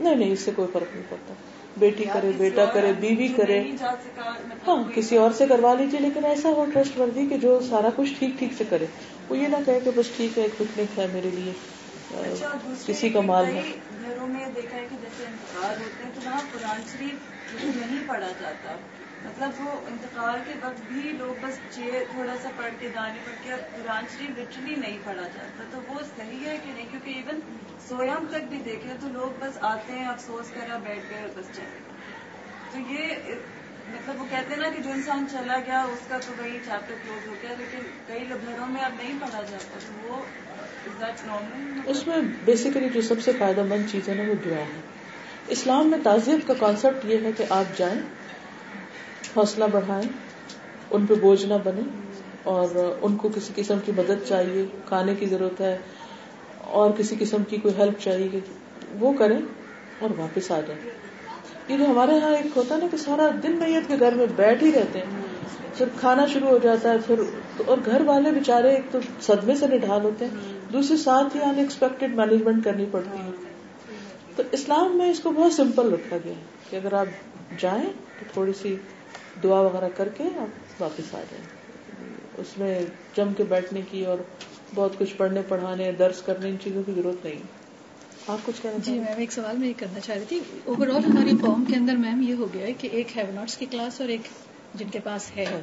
[0.00, 1.34] نہیں نہیں اس سے کوئی فرق نہیں پڑتا۔
[1.76, 6.48] بیٹی کرے بیٹا کرے بیوی کرے۔ مطلب ہاں کسی اور سے کروا لیجیے لیکن ایسا
[6.50, 8.86] ہو ٹرسٹ وردی کہ جو سارا کچھ ٹھیک ٹھیک سے کرے۔
[9.28, 11.52] وہ یہ نہ کہے کہ بس ٹھیک ہے ایک پکنک ہے میرے لیے۔
[12.22, 12.50] اچھا،
[12.86, 13.62] کسی کا مال ہے۔
[14.02, 18.76] گھروں میں دیکھا ہے کہ جیسے ہوتے ہیں تو وہاں قرآن شریف نہیں پڑھا جاتا۔
[19.24, 23.44] مطلب وہ انتقال کے وقت بھی لوگ بس چھ تھوڑا سا پڑھ کے دانے پڑھ
[23.44, 27.40] کے قرآن شریف لٹرلی نہیں پڑھا جاتا، تو وہ صحیح ہے کہ نہیں؟ کیونکہ ایون
[27.88, 31.78] سویام تک بھی دیکھیں تو لوگ بس آتے ہیں، افسوس کرا بیٹھ گئے، بس چلے
[32.72, 33.14] تو یہ
[33.92, 36.94] مطلب وہ کہتے ہیں نا کہ جو انسان چلا گیا، اس کا تو وہی چیپٹر
[37.04, 40.20] کلوز ہو گیا، لیکن کئی گھروں میں اب نہیں پڑھا جاتا، تو وہ
[41.86, 44.80] اس میں بیسیکلی جو سب سے فائدہ مند چیز ہے نا وہ دعا ہے
[45.48, 48.00] اسلام میں تعزیت کا کانسیپٹ یہ ہے کہ آپ جائیں
[49.36, 50.08] حوصلہ بڑھائیں،
[50.90, 51.82] ان پہ بوجھ نہ بنے
[52.42, 55.78] اور ان کو کسی قسم کی مدد چاہیے، کھانے کی ضرورت ہے
[56.60, 58.40] اور کسی قسم کی کوئی ہیلپ چاہیے،
[59.00, 59.38] وہ کریں
[59.98, 60.90] اور واپس آ جائیں۔
[61.68, 64.26] یہ جو ہمارے یہاں ایک ہوتا ہے نا کہ سارا دن میت کے گھر میں
[64.36, 65.22] بیٹھ ہی رہتے ہیں،
[65.74, 67.20] پھر کھانا شروع ہو جاتا ہے، پھر
[67.66, 71.58] اور گھر والے بےچارے ایک تو صدمے سے نڈھال ہوتے ہیں، دوسرے ساتھ ہی ان
[71.58, 73.30] ایکسپیکٹڈ مینجمنٹ کرنی پڑتی ہے۔
[74.36, 77.06] تو اسلام میں اس کو بہت سمپل رکھا گیا ہے کہ اگر آپ
[77.58, 78.76] جائیں تو تھوڑی سی
[79.42, 81.44] دعا وغیرہ کر کے آپ واپس آ جائیں۔
[82.38, 82.80] اس میں
[83.16, 84.18] جم کے بیٹھنے کی اور
[84.74, 87.42] بہت کچھ پڑھنے پڑھانے درس کرنے ان چیزوں کی ضرورت نہیں۔
[88.26, 91.04] آپ کچھ کہنا جی میم ایک سوال میں یہ کرنا چاہ رہی تھی۔ اوور آل
[91.04, 94.08] ہماری قوم کے اندر میم یہ ہو گیا ہے کہ ایک ہیوناٹس کی کلاس اور
[94.08, 94.20] ایک
[94.74, 95.62] جن کے پاس ہے۔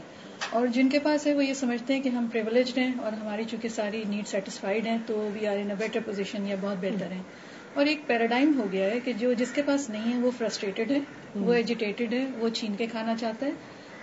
[0.49, 3.43] اور جن کے پاس ہے وہ یہ سمجھتے ہیں کہ ہم پریولیجڈ ہیں اور ہماری
[3.43, 7.11] چونکہ ساری نیڈ سیٹسفائڈ ہیں تو we are in a better position یا بہت بہتر
[7.11, 7.21] ہیں۔
[7.75, 10.91] اور ایک پیراڈائم ہو گیا ہے کہ جو جس کے پاس نہیں ہے وہ فرسٹریٹڈ
[10.91, 10.99] ہے
[11.35, 13.51] وہ ایجوٹیٹڈ ہے وہ چھین کے کھانا چاہتا ہے۔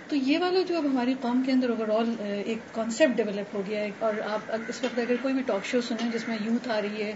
[0.09, 2.13] تو یہ والا جو اب ہماری قوم کے اندر اوور آل
[2.45, 5.81] ایک کانسیپٹ ڈیولپ ہو گیا ہے۔ اور آپ اس وقت اگر کوئی بھی ٹاک شو
[5.81, 7.13] سنیں جس میں یوتھ آ رہی ہے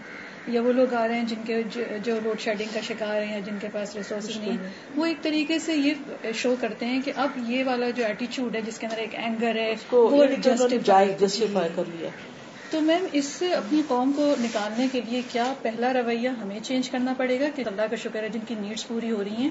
[0.48, 1.62] یا وہ لوگ آ رہے ہیں جن کے
[2.04, 4.58] جو لوڈ شیڈنگ کا شکار ہیں یا جن کے پاس ریسورسز نہیں
[4.96, 5.94] وہ ایک طریقے سے یہ
[6.36, 9.56] شو کرتے ہیں کہ اب یہ والا جو ایٹیچیوڈ ہے جس کے اندر ایک اینگر
[9.56, 12.10] ہے وہ جسٹیفائی کر لیا۔
[12.72, 16.90] تو میم، اس سے اپنی قوم کو نکالنے کے لیے کیا پہلا رویہ ہمیں چینج
[16.90, 19.50] کرنا پڑے گا کہ اللہ کا شکر ہے جن کی نیڈس پوری ہو رہی ہیں؟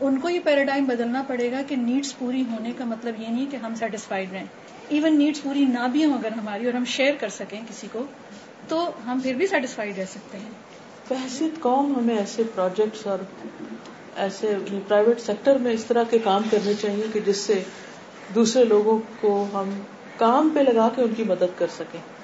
[0.00, 3.46] ان کو یہ پیراڈائم بدلنا پڑے گا کہ نیڈس پوری ہونے کا مطلب یہ نہیں
[3.50, 4.44] کہ ہم سیٹسفائڈ رہیں۔
[4.88, 8.04] ایون نیڈس پوری نہ بھی ہوں اگر ہماری اور ہم شیئر کر سکیں کسی کو،
[8.68, 10.50] تو ہم پھر بھی سیٹسفائڈ رہ سکتے ہیں۔
[11.08, 13.18] بحثیت قوم ہمیں ایسے پروجیکٹس اور
[14.16, 14.54] ایسے
[14.88, 17.62] پرائیویٹ سیکٹر میں اس طرح کے کام کرنے چاہیے کہ جس سے
[18.34, 19.70] دوسرے لوگوں کو ہم
[20.16, 22.17] کام پہ لگا کے ان کی مدد کر سکیں۔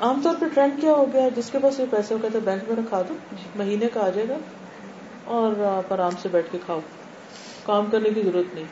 [0.00, 2.62] عام طور پہ ٹرینڈ کیا ہو گیا جس کے پاس یہ پیسے ہو کہتے بینک
[2.68, 3.14] میں رکھا دو،
[3.56, 4.34] مہینے کا آ جائے گا
[5.24, 6.80] اور آپ آرام سے بیٹھ کے کھاؤ۔
[7.64, 8.64] کام کرنے کی ضرورت نہیں۔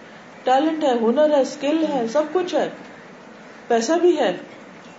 [0.45, 2.70] ٹیلنٹ ہے، ہنر ہے اسکل ہے، سب کچھ ہے۔
[3.68, 4.37] پیسہ بھی ہے۔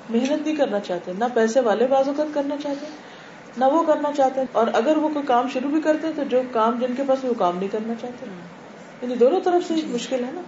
[0.09, 2.85] محنت نہیں کرنا چاہتے۔ نہ پیسے والے بازوقت کرنا چاہتے،
[3.57, 6.79] نہ وہ کرنا چاہتے۔ اور اگر وہ کوئی کام شروع بھی کرتے تو جو کام
[6.79, 8.25] جن کے پاس وہ کام نہیں کرنا چاہتے۔
[9.01, 10.41] یعنی دونوں طرف سے مشکل ہے نا۔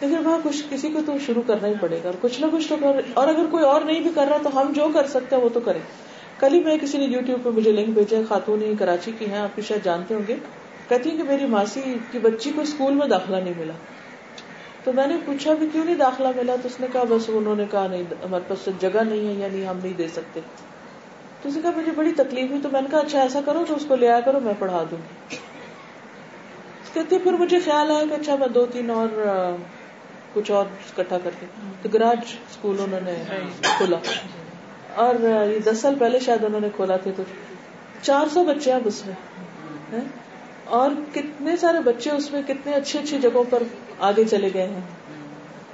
[0.00, 2.68] لیکن وہاں کچھ کسی کو تو شروع کرنا ہی پڑے گا اور کچھ نہ کچھ
[2.68, 5.36] تو کر اور اگر کوئی اور نہیں بھی کر رہا تو ہم جو کر سکتے
[5.36, 5.80] ہیں وہ تو کریں۔
[6.38, 9.38] کل ہی میں کسی نے یو ٹیوب پہ مجھے لنک بھیجا خاتون کراچی کی ہیں،
[9.38, 10.36] آپ کی شاید جانتے ہوں گے۔
[10.88, 11.80] کہتی ہیں کہ میری ماسی
[12.10, 13.72] کی بچی کو اسکول میں داخلہ نہیں ملا۔
[14.84, 17.56] تو میں نے پوچھا بھی کیوں نہیں داخلہ ملا؟ تو اس نے کہا بس انہوں
[17.56, 20.40] نے کہا نہیں، ہمارے پاس جگہ نہیں ہے یعنی ہم نہیں دے سکتے۔
[21.42, 23.64] تو اس نے کہا مجھے بڑی تکلیف ہوئی، تو میں نے کہا اچھا ایسا کرو،
[23.68, 24.98] تو اس کو لے آیا کرو، میں پڑھا دوں۔
[25.30, 25.36] گی
[26.92, 29.08] کہتے پھر مجھے خیال آیا کہ اچھا میں دو تین اور
[30.32, 31.46] کچھ اور اکٹھا کر کے۔
[31.82, 33.22] تو گراج اسکول انہوں نے
[33.62, 33.96] کھولا۔
[34.94, 35.14] اور
[35.50, 37.22] یہ دس سال پہلے شاید انہوں نے کھولا تھے تو
[38.02, 40.00] چار سو بچے اب اس میں۔
[40.64, 43.62] اور کتنے سارے بچے اس میں کتنے اچھی اچھی جگہوں پر
[43.98, 44.80] آگے چلے گئے ہیں۔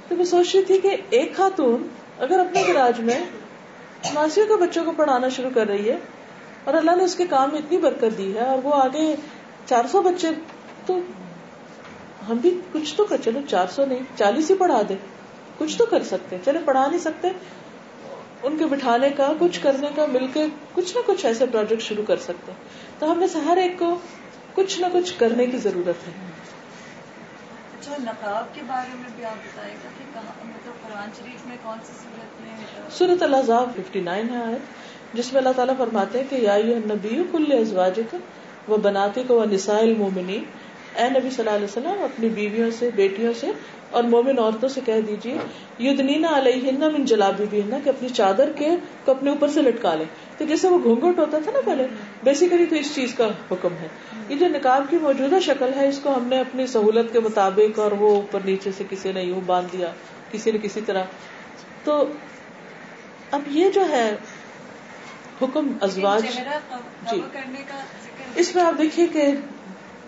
[0.07, 1.87] تو میں سوچ رہی تھی کہ ایک خاتون
[2.19, 3.19] اگر اپنے گراج میں
[4.13, 5.97] ماسیوں کے بچوں کو پڑھانا شروع کر رہی ہے
[6.63, 9.15] اور اللہ نے اس کے کام میں اتنی برکت دی ہے اور وہ آگے
[9.65, 10.27] چار سو بچے
[10.85, 10.99] تو
[12.29, 14.95] ہم بھی کچھ تو کر چلو چار سو نہیں چالیس ہی پڑھا دے
[15.57, 17.27] کچھ تو کر سکتے چلے پڑھا نہیں سکتے۔
[18.43, 22.03] ان کے بٹھانے کا کچھ کرنے کا مل کے کچھ نہ کچھ ایسے پروجیکٹ شروع
[22.07, 22.51] کر سکتے
[22.99, 23.97] تو ہمیں سے ہر ایک کو
[24.55, 26.11] کچھ نہ کچھ کرنے کی ضرورت ہے۔
[27.79, 30.03] اچھا نقاب کے بارے میں بھی آپ بتائے گا کہ
[30.47, 32.51] مطلب قرآن شریف میں کون سی صورت میں
[32.97, 34.57] صورت اللہ ففٹی نائن ہے آئے
[35.13, 38.17] جس میں اللہ تعالیٰ فرماتے ہیں کہ یا نبی کل ازواج کا
[38.67, 40.39] وہ بناتے کو نسائل مومنی
[40.95, 43.47] اے نبی صلی اللہ علیہ وسلم اپنی بیویوں سے بیٹیوں سے
[43.91, 45.37] اور مومن عورتوں سے کہہ دیجیے
[45.79, 48.69] یدنینا علیہ من جلابی بھی کہ اپنی چادر کے
[49.05, 50.05] کو اپنے اوپر سے لٹکا لیں۔
[50.37, 51.87] تو جیسے وہ گھونگٹ ہوتا تھا نا پہلے
[52.23, 53.87] بیسیکلی تو اس چیز کا حکم ہے۔
[54.29, 57.79] یہ جو نکاب کی موجودہ شکل ہے اس کو ہم نے اپنی سہولت کے مطابق
[57.79, 59.91] اور وہ اوپر نیچے سے کسی نے یوں باندھ دیا
[60.31, 61.03] کسی نے کسی طرح۔
[61.83, 62.05] تو
[63.31, 64.15] اب یہ جو ہے
[65.41, 66.23] حکم ازواج
[67.11, 67.21] جی۔
[68.35, 69.25] اس میں آپ دیکھیے کہ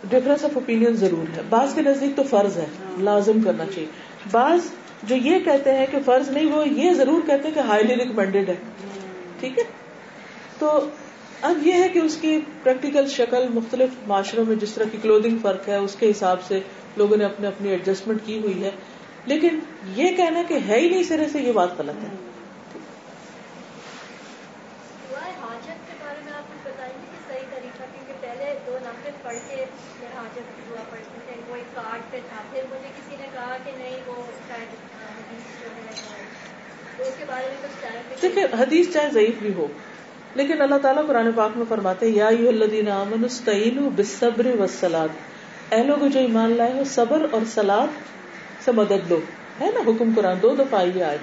[0.03, 2.65] ڈفرنس آف اوپین ضرور ہے۔ بعض کے نزدیک تو فرض ہے،
[2.99, 3.89] لازم کرنا چاہیے۔
[4.31, 4.59] بعض
[5.03, 8.49] جو یہ کہتے ہیں کہ فرض نہیں، وہ یہ ضرور کہتے ہیں کہ ہائیلی ریکمینڈیڈ
[8.49, 8.55] ہے۔
[9.39, 9.63] ٹھیک ہے؟
[10.59, 10.89] تو
[11.41, 15.37] اب یہ ہے کہ اس کی پریکٹیکل شکل مختلف معاشروں میں جس طرح کی کلودنگ
[15.41, 16.59] فرق ہے، اس کے حساب سے
[16.97, 18.71] لوگوں نے اپنے اپنی ایڈجسٹمنٹ کی ہوئی ہے۔
[19.25, 19.59] لیکن
[19.95, 22.15] یہ کہنا کہ ہے ہی نہیں سرے سے یہ بات غلط ہے۔
[38.21, 39.67] دیکھیے حدیث چاہے ضعیف بھی ہو،
[40.35, 45.07] لیکن اللہ تعالیٰ قرآن پاک میں فرماتے یا الدین بصبر و سلاد
[45.69, 47.87] اے لوگ جو ایمان لائے ہو، صبر اور سلاد
[48.65, 49.19] سے مدد لو۔
[49.61, 51.17] ہے نا؟ حکم قرآن، دو دفعہ یہ آئے۔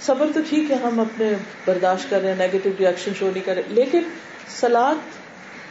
[0.00, 1.32] صبر تو ٹھیک ہے، ہم اپنے
[1.64, 4.02] برداشت کر رہے ہیں نیگیٹو ریئیکشن شو نہیں کر رہے، لیکن
[4.48, 4.94] سلاد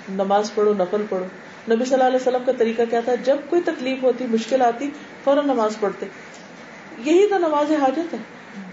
[0.09, 1.25] نماز پڑھو، نفل پڑھو۔
[1.69, 4.89] نبی صلی اللہ علیہ وسلم کا طریقہ کیا تھا؟ جب کوئی تکلیف ہوتی، مشکل آتی،
[5.23, 6.05] فوراً نماز پڑھتے۔
[7.05, 8.17] یہی تو نماز حاجت ہے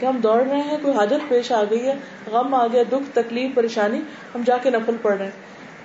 [0.00, 1.94] کہ ہم دوڑ رہے ہیں، کوئی حاجت پیش آ گئی ہے،
[2.30, 4.00] غم آ گیا، دکھ، تکلیف، پریشانی،
[4.34, 5.32] ہم جا کے نفل پڑھ رہے ہیں۔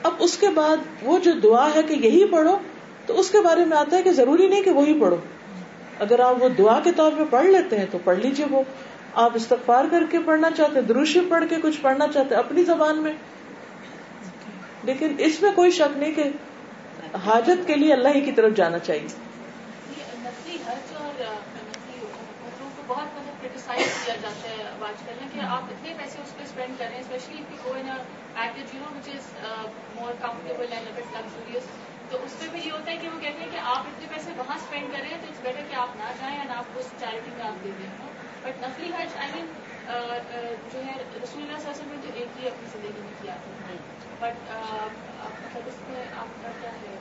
[0.03, 2.57] اب اس کے بعد وہ جو دعا ہے کہ یہی پڑھو،
[3.05, 5.17] تو اس کے بارے میں آتا ہے کہ ضروری نہیں کہ وہی پڑھو۔
[5.99, 8.61] اگر آپ وہ دعا کے طور پہ پڑھ لیتے ہیں، تو پڑھ لیجیے وہ۔
[9.13, 13.13] آپ استغفار کر کے پڑھنا چاہتے دروشی پڑھ کے کچھ پڑھنا چاہتے اپنی زبان میں۔
[14.83, 16.23] لیکن اس میں کوئی شک نہیں کہ
[17.15, 19.07] حاجت کے لیے اللہ ہی کی طرف جانا چاہیے۔
[22.87, 26.79] بہت مطلب کرٹیسائز کیا جاتا ہے آج کل کہ آپ اتنے پیسے اس پہ اسپینڈ
[26.79, 27.97] کر رہے ہیں اسپیشلی کوئی نا
[28.33, 29.33] package you know which is
[29.95, 31.63] more comfortable and luxurious
[32.09, 34.31] تو اس پہ بھی یہ ہوتا ہے کہ وہ کہتے ہیں کہ آپ اتنے پیسے
[34.37, 36.85] وہاں اسپینڈ کر رہے ہیں تو اٹس بیٹر کہ آپ نہ جائیں اینڈ آپ اس
[36.99, 37.89] چیریٹی میں آپ دے دیں
[38.43, 39.45] بٹ نقلی حج آئی مین
[40.73, 40.93] جو ہے
[41.23, 44.06] رسول اللہ صلی اللہ علیہ وسلم نے تو ایک ہی اپنی زندگی میں کیا۔ تھا
[44.19, 46.95] بٹ مطلب اس میں آپ کا کیا ہے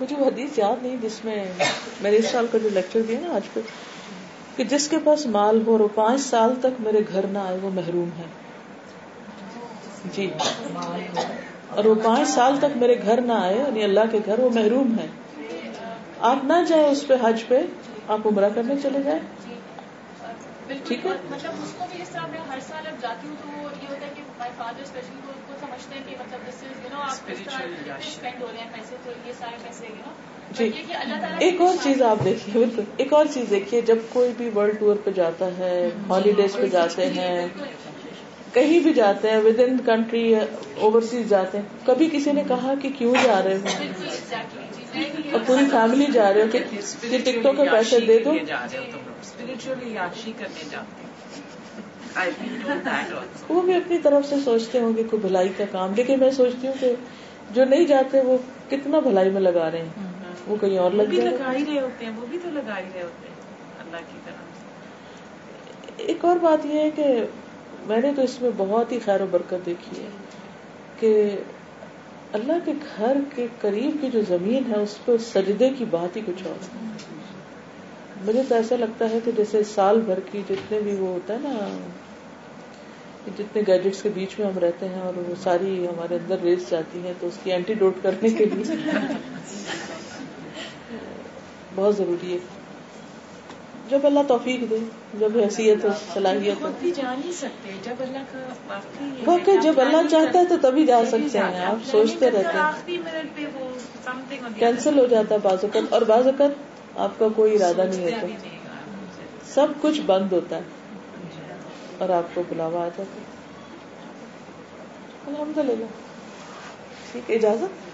[0.00, 1.44] مجھے وہ حدیث یاد نہیں جس میں
[2.00, 3.60] میں نے اس سال کا جو لیکچر دیا نا آج پہ
[4.56, 7.56] کہ جس کے پاس مال ہو اور وہ پانچ سال تک میرے گھر نہ آئے
[7.62, 8.24] وہ محروم ہے۔
[10.12, 10.30] جی۔
[11.68, 14.98] اور وہ پانچ سال تک میرے گھر نہ آئے یعنی اللہ کے گھر وہ محروم
[14.98, 15.06] ہے۔
[16.20, 17.58] آپ نہ جائیں اس پہ حج پہ
[18.08, 19.20] آپ عمرہ کرنے چلے جائیں۔
[20.84, 23.48] ٹھیک ہے۔ مطلب اس کو بھی اس طرح میں ہر سال اب جاتی ہوں تو
[23.48, 26.62] وہ یہ ہوتا ہے کہ مائی فادر اسپیشلی وہ کو سمجھتے ہیں کہ مطلب دس
[26.62, 27.30] از یو نو آپ
[27.98, 30.12] اسپینڈ ہو رہے ہیں پیسے تو یہ سارے پیسے یو نو
[30.50, 30.70] جی.
[31.38, 32.82] ایک اور چیز آپ دیکھیے بالکل.
[32.96, 35.72] ایک اور چیز دیکھیے جب کوئی بھی ورلڈ ٹور پہ جاتا ہے
[36.08, 37.46] ہالیڈیز پہ جاتے ہیں
[38.52, 42.88] کہیں بھی جاتے ہیں ود ان کنٹری اوورسیز جاتے ہیں کبھی کسی نے کہا کہ
[42.98, 43.60] کیوں جا رہے ہو؟
[45.32, 48.32] اور پوری فیملی جا رہے ہو کہ ٹکٹوں کے پیسے دے دو۔
[53.48, 56.66] وہ بھی اپنی طرف سے سوچتے ہوں گے کوئی بھلائی کا کام لیکن میں سوچتی
[56.66, 56.94] ہوں کہ
[57.50, 58.38] جو نہیں جاتے وہ
[58.70, 60.06] کتنا بھلائی میں لگا رہے ہیں۔
[60.46, 63.02] وہ کہیں اور لگ لگا ہی رہے ہوتے ہیں وہ بھی تو لگا ہی رہے
[63.02, 63.36] ہوتے ہیں
[63.78, 64.46] اللہ کی طرح
[65.96, 67.04] ایک اور بات یہ ہے کہ
[67.86, 70.08] میں نے تو اس میں بہت ہی خیر و برکت دیکھی ہے
[71.00, 71.36] کہ
[72.32, 76.22] اللہ کے گھر کے قریب کی جو زمین ہے اس پہ سجدے کی بات ہی
[76.26, 76.76] کچھ اور
[78.24, 81.38] مجھے تو ایسا لگتا ہے کہ جیسے سال بھر کی جتنے بھی وہ ہوتا ہے
[81.42, 81.58] نا
[83.36, 87.00] جتنے گیجٹس کے بیچ میں ہم رہتے ہیں اور وہ ساری ہمارے اندر ریس جاتی
[87.04, 88.76] ہیں تو اس کی اینٹی ڈوٹ کرنے کے لیے
[91.74, 92.38] بہت ضروری ہے۔
[93.88, 94.76] جب اللہ توفیق دے
[95.18, 100.08] جب حیثیت ہو صلاحیت ہو جا نہیں سکتے جب اللہ کا واقعی کہ جب اللہ
[100.10, 102.98] چاہتا ہے تو تبھی جا سکتے۔ ہیں آپ planning سوچتے رہتے ہیں۔
[104.58, 106.50] کینسل ہو جاتا ہے بعض اوقات اور بعض اوقات
[106.96, 108.26] آپ کا کوئی ارادہ نہیں ہوتا۔
[109.54, 110.77] سب کچھ بند ہوتا ہے۔
[111.98, 113.20] اور آپ کو بلاوا آ جاتا
[115.26, 115.84] الحمد للہ
[117.12, 117.88] ٹھیک، اجازت؟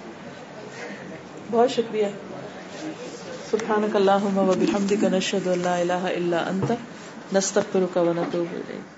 [1.50, 2.07] بہت شکریہ۔
[3.50, 6.72] سبحانک اللہم و بحمدک نشہد ان لا الہ الا انت،
[7.34, 8.93] نستغفرک و نتوب الیک۔